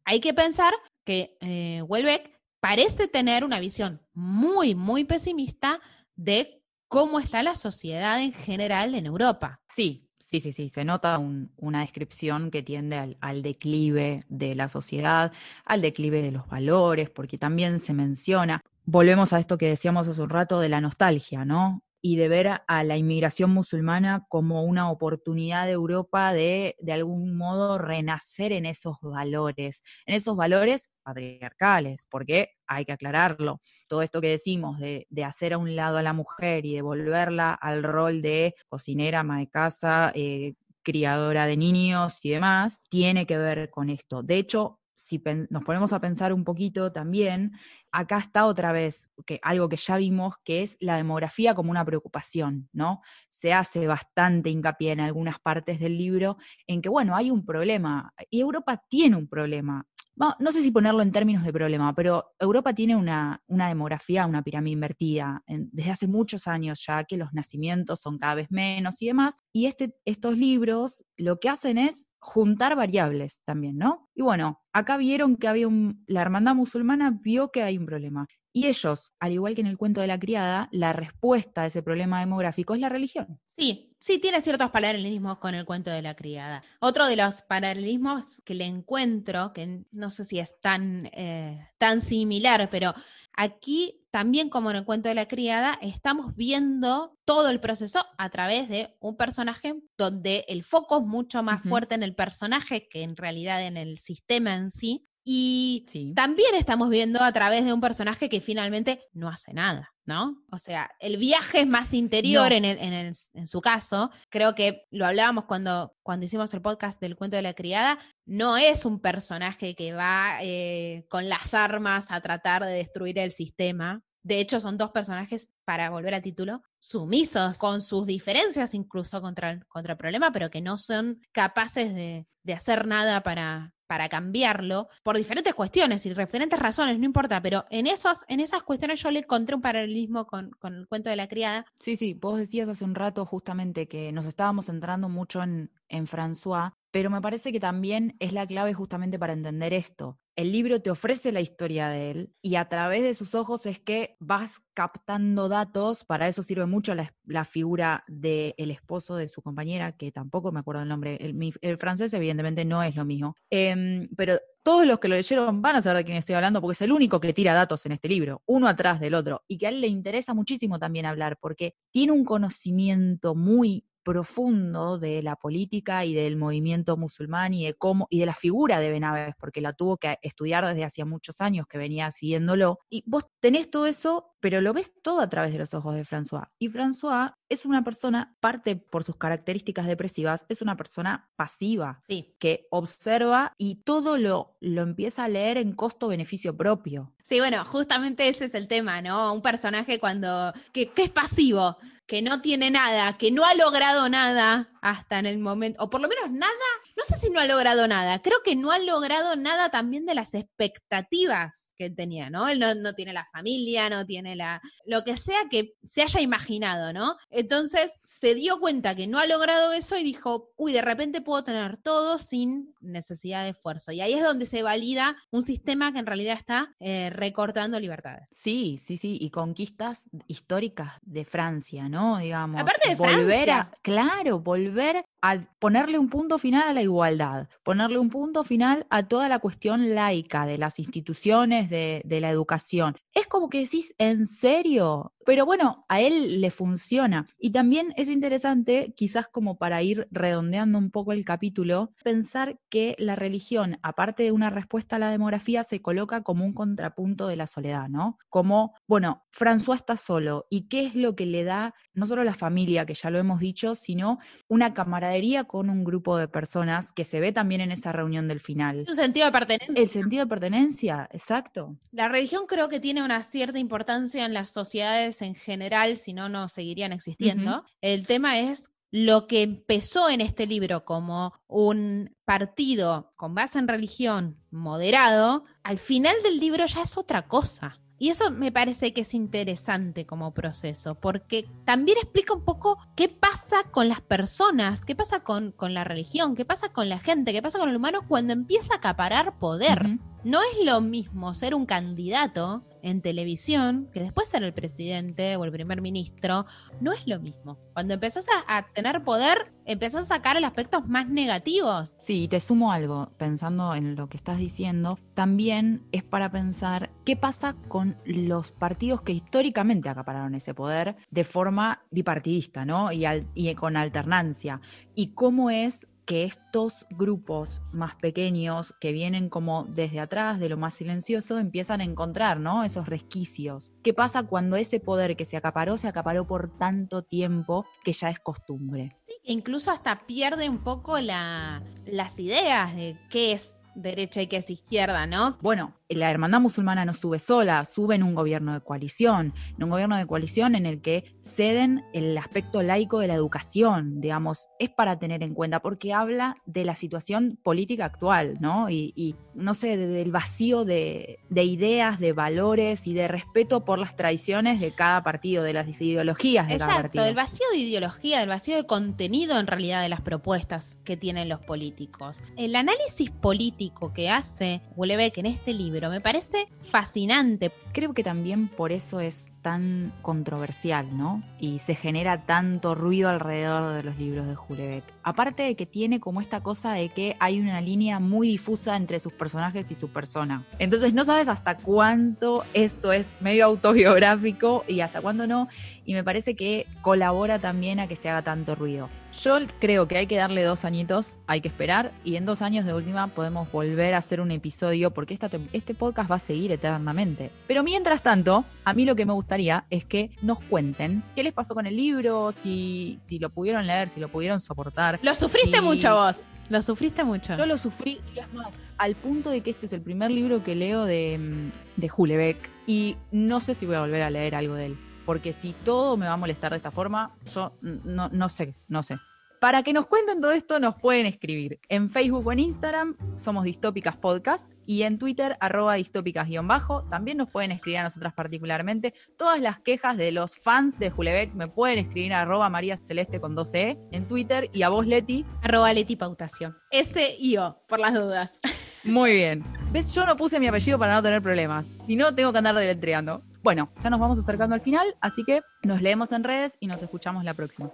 Hay 0.04 0.20
que 0.20 0.32
pensar 0.32 0.72
que 1.04 1.36
eh, 1.40 1.82
Welbeck 1.82 2.40
parece 2.60 3.08
tener 3.08 3.44
una 3.44 3.60
visión 3.60 4.00
muy, 4.14 4.74
muy 4.74 5.04
pesimista 5.04 5.80
de 6.14 6.62
cómo 6.88 7.18
está 7.18 7.42
la 7.42 7.54
sociedad 7.54 8.22
en 8.22 8.32
general 8.32 8.94
en 8.94 9.06
Europa. 9.06 9.60
Sí, 9.68 10.08
sí, 10.32 10.40
sí, 10.40 10.52
sí. 10.52 10.68
Se 10.70 10.84
nota 10.84 11.18
una 11.18 11.80
descripción 11.80 12.50
que 12.50 12.62
tiende 12.62 12.96
al, 12.96 13.16
al, 13.20 13.42
declive 13.42 14.20
de 14.28 14.54
la 14.54 14.68
sociedad, 14.68 15.32
al 15.64 15.82
declive 15.82 16.22
de 16.22 16.32
los 16.32 16.48
valores, 16.48 17.10
porque 17.10 17.38
también 17.38 17.78
se 17.78 17.92
menciona, 17.92 18.60
volvemos 18.84 19.32
a 19.32 19.38
esto 19.38 19.58
que 19.58 19.68
decíamos 19.68 20.08
hace 20.08 20.22
un 20.22 20.30
rato 20.30 20.60
de 20.60 20.68
la 20.68 20.80
nostalgia, 20.80 21.44
¿no? 21.44 21.82
Y 22.02 22.16
de 22.16 22.28
ver 22.28 22.60
a 22.66 22.84
la 22.84 22.96
inmigración 22.96 23.50
musulmana 23.50 24.26
como 24.28 24.64
una 24.64 24.90
oportunidad 24.90 25.66
de 25.66 25.72
Europa 25.72 26.32
de, 26.32 26.76
de 26.80 26.92
algún 26.92 27.36
modo, 27.36 27.78
renacer 27.78 28.52
en 28.52 28.66
esos 28.66 28.96
valores, 29.00 29.82
en 30.06 30.16
esos 30.16 30.36
valores 30.36 30.90
patriarcales, 31.04 32.06
porque 32.10 32.50
hay 32.66 32.84
que 32.84 32.92
aclararlo, 32.92 33.60
todo 33.88 34.02
esto 34.02 34.20
que 34.20 34.28
decimos 34.28 34.78
de, 34.80 35.06
de 35.10 35.24
hacer 35.24 35.52
a 35.54 35.58
un 35.58 35.76
lado 35.76 35.98
a 35.98 36.02
la 36.02 36.12
mujer 36.12 36.66
y 36.66 36.74
devolverla 36.74 37.54
al 37.54 37.82
rol 37.84 38.20
de 38.20 38.54
cocinera, 38.68 39.20
ama 39.20 39.38
de 39.38 39.48
casa, 39.48 40.10
eh, 40.14 40.54
criadora 40.82 41.46
de 41.46 41.56
niños 41.56 42.18
y 42.24 42.30
demás, 42.30 42.80
tiene 42.90 43.26
que 43.26 43.38
ver 43.38 43.70
con 43.70 43.88
esto. 43.90 44.22
De 44.22 44.36
hecho, 44.36 44.80
si 45.02 45.20
nos 45.50 45.64
ponemos 45.64 45.92
a 45.92 46.00
pensar 46.00 46.32
un 46.32 46.44
poquito 46.44 46.92
también, 46.92 47.52
acá 47.90 48.18
está 48.18 48.46
otra 48.46 48.70
vez 48.70 49.10
que, 49.26 49.40
algo 49.42 49.68
que 49.68 49.76
ya 49.76 49.96
vimos, 49.96 50.36
que 50.44 50.62
es 50.62 50.76
la 50.78 50.96
demografía 50.96 51.56
como 51.56 51.72
una 51.72 51.84
preocupación, 51.84 52.68
¿no? 52.72 53.00
Se 53.28 53.52
hace 53.52 53.88
bastante 53.88 54.50
hincapié 54.50 54.92
en 54.92 55.00
algunas 55.00 55.40
partes 55.40 55.80
del 55.80 55.98
libro 55.98 56.36
en 56.68 56.80
que, 56.80 56.88
bueno, 56.88 57.16
hay 57.16 57.32
un 57.32 57.44
problema, 57.44 58.14
y 58.30 58.40
Europa 58.40 58.80
tiene 58.88 59.16
un 59.16 59.26
problema. 59.26 59.84
no, 60.16 60.52
sé 60.52 60.62
si 60.62 60.70
ponerlo 60.70 61.02
en 61.02 61.10
términos 61.10 61.42
de 61.42 61.52
problema, 61.52 61.92
pero 61.96 62.34
Europa 62.38 62.72
tiene 62.72 62.94
una, 62.94 63.42
una 63.48 63.66
demografía, 63.66 64.24
una 64.24 64.42
pirámide 64.42 64.74
invertida 64.74 65.42
desde 65.48 65.90
hace 65.90 66.06
muchos 66.06 66.46
años 66.46 66.84
ya, 66.86 67.02
que 67.02 67.16
los 67.16 67.32
nacimientos 67.32 68.00
son 68.00 68.18
cada 68.18 68.36
vez 68.36 68.52
menos 68.52 69.02
y 69.02 69.06
demás, 69.06 69.40
y 69.52 69.66
este, 69.66 69.96
estos 70.04 70.38
libros 70.38 71.04
lo 71.16 71.40
que 71.40 71.48
hacen 71.48 71.76
es 71.78 72.06
juntar 72.22 72.76
variables 72.76 73.42
también, 73.44 73.76
¿no? 73.78 74.08
Y 74.14 74.22
bueno, 74.22 74.62
acá 74.72 74.96
vieron 74.96 75.36
que 75.36 75.48
había 75.48 75.66
un, 75.66 76.04
la 76.06 76.22
hermandad 76.22 76.54
musulmana 76.54 77.18
vio 77.20 77.50
que 77.50 77.64
hay 77.64 77.76
un 77.76 77.84
problema. 77.84 78.28
Y 78.52 78.68
ellos, 78.68 79.12
al 79.18 79.32
igual 79.32 79.56
que 79.56 79.60
en 79.62 79.66
el 79.66 79.76
cuento 79.76 80.00
de 80.00 80.06
la 80.06 80.20
criada, 80.20 80.68
la 80.70 80.92
respuesta 80.92 81.62
a 81.62 81.66
ese 81.66 81.82
problema 81.82 82.20
demográfico 82.20 82.74
es 82.74 82.80
la 82.80 82.88
religión. 82.88 83.40
Sí, 83.56 83.96
sí, 83.98 84.20
tiene 84.20 84.40
ciertos 84.40 84.70
paralelismos 84.70 85.38
con 85.38 85.56
el 85.56 85.64
cuento 85.64 85.90
de 85.90 86.00
la 86.00 86.14
criada. 86.14 86.62
Otro 86.78 87.06
de 87.06 87.16
los 87.16 87.42
paralelismos 87.42 88.40
que 88.44 88.54
le 88.54 88.66
encuentro, 88.66 89.52
que 89.52 89.84
no 89.90 90.10
sé 90.10 90.24
si 90.24 90.38
es 90.38 90.60
tan, 90.60 91.06
eh, 91.12 91.70
tan 91.78 92.00
similar, 92.00 92.68
pero 92.70 92.94
aquí 93.32 94.01
también 94.12 94.50
como 94.50 94.70
en 94.70 94.76
el 94.76 94.84
cuento 94.84 95.08
de 95.08 95.14
la 95.14 95.26
criada, 95.26 95.78
estamos 95.80 96.36
viendo 96.36 97.16
todo 97.24 97.48
el 97.48 97.60
proceso 97.60 98.04
a 98.18 98.28
través 98.28 98.68
de 98.68 98.94
un 99.00 99.16
personaje 99.16 99.74
donde 99.96 100.44
el 100.48 100.64
foco 100.64 100.98
es 100.98 101.06
mucho 101.06 101.42
más 101.42 101.62
fuerte 101.62 101.94
en 101.94 102.02
el 102.02 102.14
personaje 102.14 102.88
que 102.90 103.02
en 103.04 103.16
realidad 103.16 103.66
en 103.66 103.78
el 103.78 103.98
sistema 103.98 104.54
en 104.54 104.70
sí. 104.70 105.08
Y 105.24 105.86
también 106.16 106.54
estamos 106.54 106.88
viendo 106.88 107.20
a 107.20 107.32
través 107.32 107.64
de 107.64 107.72
un 107.72 107.80
personaje 107.80 108.28
que 108.28 108.40
finalmente 108.40 109.04
no 109.12 109.28
hace 109.28 109.54
nada, 109.54 109.94
¿no? 110.04 110.42
O 110.50 110.58
sea, 110.58 110.90
el 110.98 111.16
viaje 111.16 111.60
es 111.60 111.66
más 111.66 111.94
interior 111.94 112.52
en, 112.52 112.64
en, 112.64 113.46
su 113.46 113.60
caso. 113.60 114.10
Creo 114.30 114.56
que 114.56 114.84
lo 114.90 115.06
hablábamos 115.06 115.44
cuando, 115.44 115.94
cuando 116.02 116.26
hicimos 116.26 116.52
el 116.54 116.62
podcast 116.62 117.00
del 117.00 117.14
cuento 117.14 117.36
de 117.36 117.42
la 117.42 117.54
criada. 117.54 118.00
No 118.26 118.56
es 118.56 118.84
un 118.84 119.00
personaje 119.00 119.76
que 119.76 119.92
va 119.92 120.38
eh, 120.42 121.06
con 121.08 121.28
las 121.28 121.54
armas 121.54 122.10
a 122.10 122.20
tratar 122.20 122.64
de 122.64 122.72
destruir 122.72 123.18
el 123.20 123.30
sistema. 123.30 124.02
De 124.24 124.40
hecho, 124.40 124.60
son 124.60 124.76
dos 124.76 124.90
personajes, 124.90 125.48
para 125.64 125.90
volver 125.90 126.14
al 126.14 126.22
título, 126.22 126.62
sumisos, 126.80 127.58
con 127.58 127.82
sus 127.82 128.06
diferencias 128.06 128.74
incluso 128.74 129.20
contra 129.20 129.50
el, 129.50 129.66
contra 129.66 129.92
el 129.92 129.98
problema, 129.98 130.32
pero 130.32 130.50
que 130.50 130.60
no 130.60 130.78
son 130.78 131.20
capaces 131.32 131.94
de, 131.94 132.26
de 132.42 132.52
hacer 132.52 132.86
nada 132.86 133.22
para, 133.22 133.74
para 133.92 134.08
cambiarlo 134.08 134.88
por 135.02 135.18
diferentes 135.18 135.54
cuestiones 135.54 136.06
y 136.06 136.08
diferentes 136.08 136.58
razones, 136.58 136.98
no 136.98 137.04
importa, 137.04 137.42
pero 137.42 137.66
en, 137.68 137.86
esos, 137.86 138.20
en 138.26 138.40
esas 138.40 138.62
cuestiones 138.62 139.02
yo 139.02 139.10
le 139.10 139.18
encontré 139.18 139.54
un 139.54 139.60
paralelismo 139.60 140.26
con, 140.26 140.50
con, 140.52 140.74
el 140.74 140.88
cuento 140.88 141.10
de 141.10 141.16
la 141.16 141.28
criada. 141.28 141.66
Sí, 141.78 141.96
sí, 141.96 142.14
vos 142.14 142.38
decías 142.38 142.70
hace 142.70 142.86
un 142.86 142.94
rato 142.94 143.26
justamente 143.26 143.88
que 143.88 144.10
nos 144.10 144.24
estábamos 144.24 144.64
centrando 144.64 145.10
mucho 145.10 145.42
en, 145.42 145.70
en 145.90 146.06
François, 146.06 146.72
pero 146.90 147.10
me 147.10 147.20
parece 147.20 147.52
que 147.52 147.60
también 147.60 148.16
es 148.18 148.32
la 148.32 148.46
clave 148.46 148.72
justamente 148.72 149.18
para 149.18 149.34
entender 149.34 149.74
esto. 149.74 150.18
El 150.34 150.50
libro 150.50 150.80
te 150.80 150.90
ofrece 150.90 151.30
la 151.30 151.42
historia 151.42 151.88
de 151.88 152.10
él 152.10 152.34
y 152.40 152.56
a 152.56 152.68
través 152.68 153.02
de 153.02 153.14
sus 153.14 153.34
ojos 153.34 153.66
es 153.66 153.78
que 153.78 154.16
vas 154.18 154.62
captando 154.72 155.50
datos, 155.50 156.04
para 156.04 156.26
eso 156.26 156.42
sirve 156.42 156.64
mucho 156.64 156.94
la, 156.94 157.44
figura 157.44 158.04
del 158.08 158.70
esposo 158.70 159.16
de 159.16 159.28
su 159.28 159.42
compañera, 159.42 159.92
que 159.92 160.10
tampoco 160.10 160.50
me 160.50 160.60
acuerdo 160.60 160.82
el 160.82 160.88
nombre, 160.88 161.18
el, 161.20 161.76
francés 161.76 162.14
evidentemente 162.14 162.64
no 162.64 162.82
es 162.82 162.96
lo 162.96 163.04
mismo, 163.04 163.34
em, 163.50 164.08
pero 164.16 164.38
todos 164.62 164.86
los 164.86 165.00
que 165.00 165.08
lo 165.08 165.16
leyeron 165.16 165.60
van 165.60 165.76
a 165.76 165.82
saber 165.82 165.98
de 165.98 166.04
quién 166.04 166.16
estoy 166.16 166.34
hablando 166.34 166.60
porque 166.60 166.72
es 166.72 166.82
el 166.82 166.92
único 166.92 167.20
que 167.20 167.34
tira 167.34 167.52
datos 167.52 167.84
en 167.84 167.92
este 167.92 168.08
libro, 168.08 168.42
uno 168.46 168.68
atrás 168.68 169.00
del 169.00 169.14
otro, 169.14 169.42
y 169.48 169.58
que 169.58 169.66
a 169.66 169.68
él 169.68 169.80
le 169.82 169.88
interesa 169.88 170.32
muchísimo 170.32 170.78
también 170.78 171.04
hablar 171.04 171.36
porque 171.40 171.74
tiene 171.90 172.12
un 172.12 172.24
conocimiento 172.24 173.34
muy 173.34 173.84
profundo 174.02 174.98
de 174.98 175.22
la 175.22 175.36
política 175.36 176.04
y 176.04 176.14
del 176.14 176.36
movimiento 176.36 176.96
musulmán 176.96 177.54
y 177.54 177.64
de 177.64 177.74
cómo 177.74 178.06
y 178.10 178.20
de 178.20 178.26
la 178.26 178.34
figura 178.34 178.80
de 178.80 178.90
Benaves, 178.90 179.34
porque 179.38 179.60
la 179.60 179.72
tuvo 179.72 179.96
que 179.96 180.18
estudiar 180.22 180.66
desde 180.66 180.84
hacía 180.84 181.04
muchos 181.04 181.40
años 181.40 181.66
que 181.66 181.78
venía 181.78 182.10
siguiéndolo. 182.10 182.80
Y 182.90 183.04
vos 183.06 183.26
tenés 183.40 183.70
todo 183.70 183.86
eso, 183.86 184.34
pero 184.40 184.60
lo 184.60 184.72
ves 184.72 184.92
todo 185.02 185.20
a 185.20 185.28
través 185.28 185.52
de 185.52 185.58
los 185.58 185.74
ojos 185.74 185.94
de 185.94 186.04
François. 186.04 186.48
Y 186.58 186.68
François 186.68 187.34
es 187.48 187.64
una 187.64 187.84
persona, 187.84 188.36
parte 188.40 188.76
por 188.76 189.04
sus 189.04 189.16
características 189.16 189.86
depresivas, 189.86 190.46
es 190.48 190.62
una 190.62 190.76
persona 190.76 191.30
pasiva, 191.36 192.00
sí. 192.06 192.34
que 192.38 192.66
observa 192.70 193.52
y 193.58 193.82
todo 193.84 194.18
lo, 194.18 194.56
lo 194.60 194.82
empieza 194.82 195.24
a 195.24 195.28
leer 195.28 195.58
en 195.58 195.72
costo-beneficio 195.72 196.56
propio. 196.56 197.14
Sí, 197.24 197.38
bueno, 197.38 197.64
justamente 197.64 198.28
ese 198.28 198.46
es 198.46 198.54
el 198.54 198.68
tema, 198.68 199.00
¿no? 199.00 199.32
Un 199.32 199.42
personaje 199.42 200.00
cuando, 200.00 200.52
que, 200.72 200.90
que 200.90 201.04
es 201.04 201.10
pasivo, 201.10 201.76
que 202.06 202.22
no 202.22 202.40
tiene 202.40 202.70
nada, 202.70 203.16
que 203.18 203.30
no 203.30 203.44
ha 203.44 203.54
logrado 203.54 204.08
nada 204.08 204.71
hasta 204.82 205.20
en 205.20 205.26
el 205.26 205.38
momento, 205.38 205.82
o 205.82 205.88
por 205.88 206.00
lo 206.00 206.08
menos 206.08 206.30
nada, 206.32 206.52
no 206.96 207.04
sé 207.04 207.14
si 207.14 207.30
no 207.30 207.38
ha 207.38 207.46
logrado 207.46 207.86
nada, 207.86 208.20
creo 208.20 208.38
que 208.44 208.56
no 208.56 208.72
ha 208.72 208.80
logrado 208.80 209.36
nada 209.36 209.70
también 209.70 210.04
de 210.06 210.16
las 210.16 210.34
expectativas 210.34 211.72
que 211.76 211.86
él 211.86 211.94
tenía, 211.94 212.30
¿no? 212.30 212.48
Él 212.48 212.58
no, 212.58 212.94
tiene 212.94 213.12
la 213.12 213.28
familia, 213.32 213.88
no 213.88 214.04
tiene 214.04 214.34
la, 214.34 214.60
lo 214.84 215.04
que 215.04 215.16
sea 215.16 215.48
que 215.48 215.74
se 215.86 216.02
haya 216.02 216.20
imaginado, 216.20 216.92
¿no? 216.92 217.16
Entonces 217.30 217.92
se 218.02 218.34
dio 218.34 218.58
cuenta 218.58 218.96
que 218.96 219.06
no 219.06 219.18
ha 219.18 219.26
logrado 219.26 219.72
eso 219.72 219.96
y 219.96 220.02
dijo, 220.02 220.50
uy, 220.56 220.72
de 220.72 220.82
repente 220.82 221.20
puedo 221.20 221.44
tener 221.44 221.76
todo 221.76 222.18
sin 222.18 222.74
necesidad 222.80 223.44
de 223.44 223.50
esfuerzo. 223.50 223.92
Y 223.92 224.00
ahí 224.00 224.14
es 224.14 224.24
donde 224.24 224.46
se 224.46 224.64
valida 224.64 225.16
un 225.30 225.44
sistema 225.44 225.92
que 225.92 226.00
en 226.00 226.06
realidad 226.06 226.36
está 226.36 226.74
eh, 226.80 227.10
recortando 227.10 227.78
libertades. 227.78 228.28
Sí, 228.32 228.80
sí, 228.84 228.98
sí, 228.98 229.16
y 229.20 229.30
conquistas 229.30 230.10
históricas 230.26 230.94
de 231.02 231.24
Francia, 231.24 231.88
¿no? 231.88 232.18
Digamos. 232.18 232.60
Aparte 232.60 232.90
de 232.90 232.94
volver 232.96 233.50
a, 233.50 233.70
claro, 233.82 234.40
volver 234.40 234.71
volver 234.72 235.04
a 235.22 235.38
ponerle 235.58 235.98
un 235.98 236.08
punto 236.08 236.38
final 236.38 236.68
a 236.68 236.72
la 236.72 236.82
igualdad, 236.82 237.48
ponerle 237.62 237.98
un 237.98 238.10
punto 238.10 238.44
final 238.44 238.86
a 238.90 239.04
toda 239.04 239.28
la 239.28 239.38
cuestión 239.38 239.94
laica 239.94 240.44
de 240.46 240.58
las 240.58 240.78
instituciones 240.78 241.70
de, 241.70 242.02
de 242.04 242.20
la 242.20 242.28
educación. 242.28 242.96
Es 243.14 243.28
como 243.28 243.48
que 243.48 243.60
decís, 243.60 243.94
¿en 243.98 244.26
serio? 244.26 245.12
Pero 245.24 245.46
bueno, 245.46 245.84
a 245.88 246.00
él 246.00 246.40
le 246.40 246.50
funciona. 246.50 247.28
Y 247.38 247.52
también 247.52 247.92
es 247.96 248.08
interesante, 248.08 248.92
quizás 248.96 249.28
como 249.28 249.56
para 249.56 249.82
ir 249.82 250.08
redondeando 250.10 250.78
un 250.78 250.90
poco 250.90 251.12
el 251.12 251.24
capítulo, 251.24 251.92
pensar 252.02 252.58
que 252.68 252.96
la 252.98 253.14
religión, 253.14 253.78
aparte 253.82 254.24
de 254.24 254.32
una 254.32 254.50
respuesta 254.50 254.96
a 254.96 254.98
la 254.98 255.10
demografía, 255.10 255.62
se 255.62 255.80
coloca 255.80 256.22
como 256.22 256.44
un 256.44 256.54
contrapunto 256.54 257.28
de 257.28 257.36
la 257.36 257.46
soledad, 257.46 257.88
¿no? 257.88 258.18
Como, 258.28 258.74
bueno, 258.88 259.24
François 259.30 259.76
está 259.76 259.96
solo. 259.96 260.46
¿Y 260.50 260.68
qué 260.68 260.86
es 260.86 260.96
lo 260.96 261.14
que 261.14 261.26
le 261.26 261.44
da 261.44 261.74
no 261.94 262.06
solo 262.06 262.24
la 262.24 262.34
familia, 262.34 262.86
que 262.86 262.94
ya 262.94 263.10
lo 263.10 263.18
hemos 263.18 263.38
dicho, 263.38 263.74
sino 263.74 264.18
una 264.48 264.74
camaradería 265.12 265.44
con 265.44 265.70
un 265.70 265.84
grupo 265.84 266.16
de 266.16 266.28
personas 266.28 266.92
que 266.92 267.04
se 267.04 267.20
ve 267.20 267.32
también 267.32 267.60
en 267.60 267.72
esa 267.72 267.92
reunión 267.92 268.28
del 268.28 268.40
final? 268.40 268.84
Un 268.88 268.96
sentido 268.96 269.26
de 269.26 269.32
pertenencia. 269.32 269.74
El 269.82 269.88
sentido 269.88 270.24
de 270.24 270.28
pertenencia, 270.28 271.08
exacto. 271.12 271.76
La 271.90 272.08
religión 272.08 272.46
creo 272.46 272.68
que 272.68 272.80
tiene 272.80 273.02
una 273.02 273.22
cierta 273.22 273.58
importancia 273.58 274.24
en 274.24 274.34
las 274.34 274.50
sociedades 274.50 275.22
en 275.22 275.34
general, 275.34 275.98
si 275.98 276.12
no, 276.12 276.28
no 276.28 276.48
seguirían 276.48 276.92
existiendo. 276.92 277.64
El 277.80 278.06
tema 278.06 278.40
es 278.40 278.70
lo 278.90 279.26
que 279.26 279.42
empezó 279.42 280.10
en 280.10 280.20
este 280.20 280.46
libro 280.46 280.84
como 280.84 281.32
un 281.46 282.14
partido 282.24 283.12
con 283.16 283.34
base 283.34 283.58
en 283.58 283.68
religión 283.68 284.36
moderado, 284.50 285.44
al 285.62 285.78
final 285.78 286.14
del 286.22 286.38
libro 286.38 286.66
ya 286.66 286.82
es 286.82 286.98
otra 286.98 287.26
cosa. 287.26 287.80
Y 288.02 288.08
eso 288.08 288.32
me 288.32 288.50
parece 288.50 288.92
que 288.92 289.02
es 289.02 289.14
interesante 289.14 290.06
como 290.06 290.34
proceso, 290.34 290.96
porque 290.96 291.48
también 291.64 291.98
explica 291.98 292.34
un 292.34 292.44
poco 292.44 292.76
qué 292.96 293.08
pasa 293.08 293.62
con 293.70 293.88
las 293.88 294.00
personas, 294.00 294.80
qué 294.80 294.96
pasa 294.96 295.20
con, 295.20 295.52
con 295.52 295.72
la 295.72 295.84
religión, 295.84 296.34
qué 296.34 296.44
pasa 296.44 296.70
con 296.70 296.88
la 296.88 296.98
gente, 296.98 297.30
qué 297.30 297.40
pasa 297.40 297.60
con 297.60 297.68
el 297.68 297.76
humano 297.76 298.00
cuando 298.08 298.32
empieza 298.32 298.74
a 298.74 298.78
acaparar 298.78 299.38
poder. 299.38 300.00
No 300.24 300.38
es 300.40 300.64
lo 300.64 300.80
mismo 300.80 301.34
ser 301.34 301.52
un 301.52 301.66
candidato 301.66 302.62
en 302.82 303.00
televisión 303.00 303.88
que 303.92 304.00
después 304.00 304.28
ser 304.28 304.44
el 304.44 304.52
presidente 304.52 305.34
o 305.34 305.44
el 305.44 305.50
primer 305.50 305.80
ministro. 305.80 306.46
No 306.80 306.92
es 306.92 307.08
lo 307.08 307.18
mismo. 307.18 307.58
Cuando 307.72 307.94
empezás 307.94 308.26
a, 308.46 308.66
tener 308.72 309.02
poder, 309.02 309.52
empezás 309.64 310.04
a 310.04 310.16
sacar 310.16 310.36
los 310.36 310.44
aspectos 310.44 310.86
más 310.86 311.08
negativos. 311.08 311.96
Sí, 312.02 312.28
te 312.28 312.38
sumo 312.38 312.70
algo, 312.70 313.10
pensando 313.16 313.74
en 313.74 313.96
lo 313.96 314.08
que 314.08 314.16
estás 314.16 314.38
diciendo, 314.38 314.96
también 315.14 315.82
es 315.90 316.04
para 316.04 316.30
pensar 316.30 316.90
qué 317.04 317.16
pasa 317.16 317.56
con 317.66 317.96
los 318.04 318.52
partidos 318.52 319.02
que 319.02 319.12
históricamente 319.12 319.88
acapararon 319.88 320.36
ese 320.36 320.54
poder 320.54 320.94
de 321.10 321.24
forma 321.24 321.82
bipartidista, 321.90 322.64
¿no? 322.64 322.92
Y, 322.92 323.06
y 323.34 323.54
con 323.56 323.76
alternancia. 323.76 324.60
Y 324.94 325.08
cómo 325.14 325.50
es 325.50 325.88
que 326.06 326.24
estos 326.24 326.86
grupos 326.90 327.62
más 327.72 327.94
pequeños 327.96 328.74
que 328.80 328.92
vienen 328.92 329.28
como 329.28 329.64
desde 329.64 330.00
atrás, 330.00 330.40
de 330.40 330.48
lo 330.48 330.56
más 330.56 330.74
silencioso, 330.74 331.38
empiezan 331.38 331.80
a 331.80 331.84
encontrar, 331.84 332.40
¿no? 332.40 332.64
Esos 332.64 332.86
resquicios. 332.86 333.72
¿Qué 333.82 333.94
pasa 333.94 334.24
cuando 334.24 334.56
ese 334.56 334.80
poder 334.80 335.16
que 335.16 335.24
se 335.24 335.36
acaparó, 335.36 335.76
se 335.76 335.88
acaparó 335.88 336.26
por 336.26 336.56
tanto 336.58 337.02
tiempo 337.02 337.64
que 337.84 337.92
ya 337.92 338.10
es 338.10 338.18
costumbre? 338.18 338.92
Sí, 339.06 339.14
incluso 339.24 339.70
hasta 339.70 340.06
pierde 340.06 340.48
un 340.48 340.58
poco 340.58 340.98
la, 340.98 341.62
las 341.86 342.18
ideas 342.18 342.74
de 342.74 342.98
qué 343.08 343.32
es 343.32 343.61
derecha 343.74 344.22
y 344.22 344.26
qué 344.26 344.36
es 344.36 344.50
izquierda, 344.50 345.06
¿no? 345.06 345.38
Bueno, 345.40 345.74
la 345.88 346.10
hermandad 346.10 346.40
musulmana 346.40 346.84
no 346.84 346.94
sube 346.94 347.18
sola, 347.18 347.64
sube 347.64 347.94
en 347.94 348.02
un 348.02 348.14
gobierno 348.14 348.52
de 348.54 348.60
coalición, 348.60 349.34
en 349.56 349.64
un 349.64 349.70
gobierno 349.70 349.96
de 349.96 350.06
coalición 350.06 350.54
en 350.54 350.66
el 350.66 350.80
que 350.80 351.04
ceden 351.20 351.84
el 351.92 352.16
aspecto 352.16 352.62
laico 352.62 352.98
de 352.98 353.08
la 353.08 353.14
educación, 353.14 354.00
digamos, 354.00 354.48
es 354.58 354.70
para 354.70 354.98
tener 354.98 355.22
en 355.22 355.34
cuenta, 355.34 355.60
porque 355.60 355.92
habla 355.92 356.36
de 356.46 356.64
la 356.64 356.76
situación 356.76 357.38
política 357.42 357.84
actual, 357.84 358.38
¿no? 358.40 358.70
Y, 358.70 359.16
no 359.34 359.54
sé, 359.54 359.76
del 359.76 360.12
vacío 360.12 360.64
de, 360.64 361.18
ideas, 361.30 361.98
de 361.98 362.12
valores 362.12 362.86
y 362.86 362.94
de 362.94 363.08
respeto 363.08 363.64
por 363.64 363.78
las 363.78 363.96
tradiciones 363.96 364.60
de 364.60 364.72
cada 364.72 365.02
partido, 365.02 365.42
de 365.42 365.52
las 365.52 365.80
ideologías 365.80 366.48
de 366.48 366.58
cada 366.58 366.82
partido. 366.82 367.04
Exacto, 367.04 367.04
del 367.04 367.14
vacío 367.14 367.46
de 367.52 367.58
ideología, 367.58 368.20
del 368.20 368.28
vacío 368.28 368.56
de 368.56 368.66
contenido 368.66 369.38
en 369.38 369.46
realidad 369.46 369.82
de 369.82 369.88
las 369.88 370.00
propuestas 370.00 370.76
que 370.84 370.96
tienen 370.96 371.28
los 371.28 371.40
políticos. 371.40 372.22
El 372.36 372.56
análisis 372.56 373.10
político 373.10 373.61
que 373.94 374.10
hace 374.10 374.60
Hulebeck 374.76 375.18
en 375.18 375.26
este 375.26 375.52
libro 375.52 375.90
me 375.90 376.00
parece 376.00 376.46
fascinante. 376.60 377.50
Creo 377.72 377.94
que 377.94 378.02
también 378.02 378.48
por 378.48 378.72
eso 378.72 379.00
es 379.00 379.31
tan 379.42 379.92
controversial, 380.02 380.96
¿no? 380.96 381.22
Y 381.38 381.58
se 381.58 381.74
genera 381.74 382.22
tanto 382.22 382.74
ruido 382.74 383.10
alrededor 383.10 383.74
de 383.74 383.82
los 383.82 383.98
libros 383.98 384.26
de 384.26 384.36
Hulebeck. 384.36 384.84
Aparte 385.02 385.42
de 385.42 385.56
que 385.56 385.66
tiene 385.66 386.00
como 386.00 386.20
esta 386.20 386.40
cosa 386.40 386.72
de 386.72 386.88
que 386.88 387.16
hay 387.18 387.40
una 387.40 387.60
línea 387.60 387.98
muy 387.98 388.28
difusa 388.28 388.76
entre 388.76 389.00
sus 389.00 389.12
personajes 389.12 389.70
y 389.70 389.74
su 389.74 389.88
persona. 389.88 390.44
Entonces 390.58 390.94
no 390.94 391.04
sabes 391.04 391.28
hasta 391.28 391.56
cuánto 391.56 392.44
esto 392.54 392.92
es 392.92 393.16
medio 393.20 393.44
autobiográfico 393.46 394.64
y 394.68 394.80
hasta 394.80 395.00
cuándo 395.00 395.26
no. 395.26 395.48
Y 395.84 395.94
me 395.94 396.04
parece 396.04 396.36
que 396.36 396.66
colabora 396.80 397.38
también 397.40 397.80
a 397.80 397.88
que 397.88 397.96
se 397.96 398.08
haga 398.08 398.22
tanto 398.22 398.54
ruido. 398.54 398.88
Yo 399.20 399.38
creo 399.58 399.88
que 399.88 399.98
hay 399.98 400.06
que 400.06 400.16
darle 400.16 400.42
dos 400.42 400.64
añitos, 400.64 401.14
hay 401.26 401.42
que 401.42 401.48
esperar 401.48 401.92
y 402.02 402.16
en 402.16 402.24
dos 402.24 402.40
años 402.40 402.64
de 402.64 402.72
última 402.72 403.08
podemos 403.08 403.50
volver 403.52 403.92
a 403.92 403.98
hacer 403.98 404.22
un 404.22 404.30
episodio 404.30 404.92
porque 404.92 405.18
este 405.52 405.74
podcast 405.74 406.10
va 406.10 406.16
a 406.16 406.18
seguir 406.18 406.50
eternamente. 406.50 407.30
Pero 407.46 407.62
mientras 407.62 408.02
tanto, 408.02 408.46
a 408.64 408.72
mí 408.72 408.86
lo 408.86 408.96
que 408.96 409.04
me 409.04 409.12
gustaría 409.32 409.64
es 409.70 409.84
que 409.86 410.10
nos 410.20 410.40
cuenten 410.40 411.02
qué 411.16 411.22
les 411.22 411.32
pasó 411.32 411.54
con 411.54 411.66
el 411.66 411.74
libro, 411.74 412.32
si, 412.32 412.96
si 412.98 413.18
lo 413.18 413.30
pudieron 413.30 413.66
leer, 413.66 413.88
si 413.88 413.98
lo 413.98 414.08
pudieron 414.08 414.40
soportar. 414.40 415.00
Lo 415.02 415.14
sufriste 415.14 415.60
mucho 415.62 415.94
vos. 415.94 416.26
Lo 416.50 416.60
sufriste 416.60 417.02
mucho. 417.02 417.36
Yo 417.38 417.46
lo 417.46 417.56
sufrí 417.56 418.00
y 418.14 418.18
es 418.18 418.32
más, 418.34 418.62
al 418.76 418.94
punto 418.94 419.30
de 419.30 419.40
que 419.40 419.50
este 419.50 419.64
es 419.66 419.72
el 419.72 419.80
primer 419.80 420.10
libro 420.10 420.44
que 420.44 420.54
leo 420.54 420.84
de, 420.84 421.50
de 421.76 421.90
Hulebeck 421.96 422.36
y 422.66 422.96
no 423.10 423.40
sé 423.40 423.54
si 423.54 423.64
voy 423.64 423.76
a 423.76 423.80
volver 423.80 424.02
a 424.02 424.10
leer 424.10 424.34
algo 424.34 424.54
de 424.54 424.66
él 424.66 424.78
porque 425.06 425.32
si 425.32 425.52
todo 425.52 425.96
me 425.96 426.06
va 426.06 426.12
a 426.12 426.16
molestar 426.16 426.52
de 426.52 426.58
esta 426.58 426.70
forma, 426.70 427.10
yo 427.34 427.52
no, 427.60 428.08
no 428.10 428.28
sé, 428.28 428.54
no 428.68 428.82
sé. 428.82 428.98
Para 429.42 429.64
que 429.64 429.72
nos 429.72 429.86
cuenten 429.86 430.20
todo 430.20 430.30
esto, 430.30 430.60
nos 430.60 430.76
pueden 430.76 431.04
escribir. 431.04 431.58
En 431.68 431.90
Facebook 431.90 432.24
o 432.24 432.30
en 432.30 432.38
Instagram 432.38 432.96
somos 433.16 433.42
Distópicas 433.42 433.96
Podcast 433.96 434.48
y 434.66 434.82
en 434.82 435.00
Twitter, 435.00 435.36
arroba 435.40 435.74
distópicas-bajo. 435.74 436.84
También 436.84 437.16
nos 437.16 437.28
pueden 437.28 437.50
escribir 437.50 437.78
a 437.78 437.82
nosotras 437.82 438.12
particularmente. 438.12 438.94
Todas 439.18 439.40
las 439.40 439.58
quejas 439.58 439.96
de 439.96 440.12
los 440.12 440.36
fans 440.36 440.78
de 440.78 440.90
Julebeck 440.90 441.34
me 441.34 441.48
pueden 441.48 441.80
escribir 441.80 442.12
a 442.12 442.20
arroba 442.20 442.48
María 442.50 442.76
Celeste 442.76 443.20
con 443.20 443.34
12E 443.34 443.80
en 443.90 444.06
Twitter 444.06 444.48
y 444.52 444.62
a 444.62 444.68
vos, 444.68 444.86
Leti. 444.86 445.26
Arroba 445.42 445.72
Leti 445.72 445.96
Pautación. 445.96 446.56
S 446.70 447.16
y 447.18 447.36
O, 447.36 447.58
por 447.66 447.80
las 447.80 447.94
dudas. 447.94 448.38
Muy 448.84 449.12
bien. 449.12 449.42
¿Ves? 449.72 449.92
Yo 449.92 450.06
no 450.06 450.16
puse 450.16 450.38
mi 450.38 450.46
apellido 450.46 450.78
para 450.78 450.94
no 450.94 451.02
tener 451.02 451.20
problemas. 451.20 451.76
Si 451.88 451.96
no, 451.96 452.14
tengo 452.14 452.30
que 452.30 452.38
andar 452.38 452.54
deletreando. 452.54 453.24
Bueno, 453.42 453.72
ya 453.82 453.90
nos 453.90 453.98
vamos 453.98 454.20
acercando 454.20 454.54
al 454.54 454.60
final, 454.60 454.94
así 455.00 455.24
que 455.24 455.40
nos 455.64 455.82
leemos 455.82 456.12
en 456.12 456.22
redes 456.22 456.58
y 456.60 456.68
nos 456.68 456.80
escuchamos 456.80 457.24
la 457.24 457.34
próxima. 457.34 457.72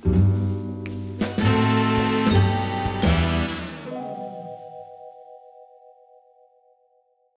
Thank 0.00 0.14
you. 0.14 0.37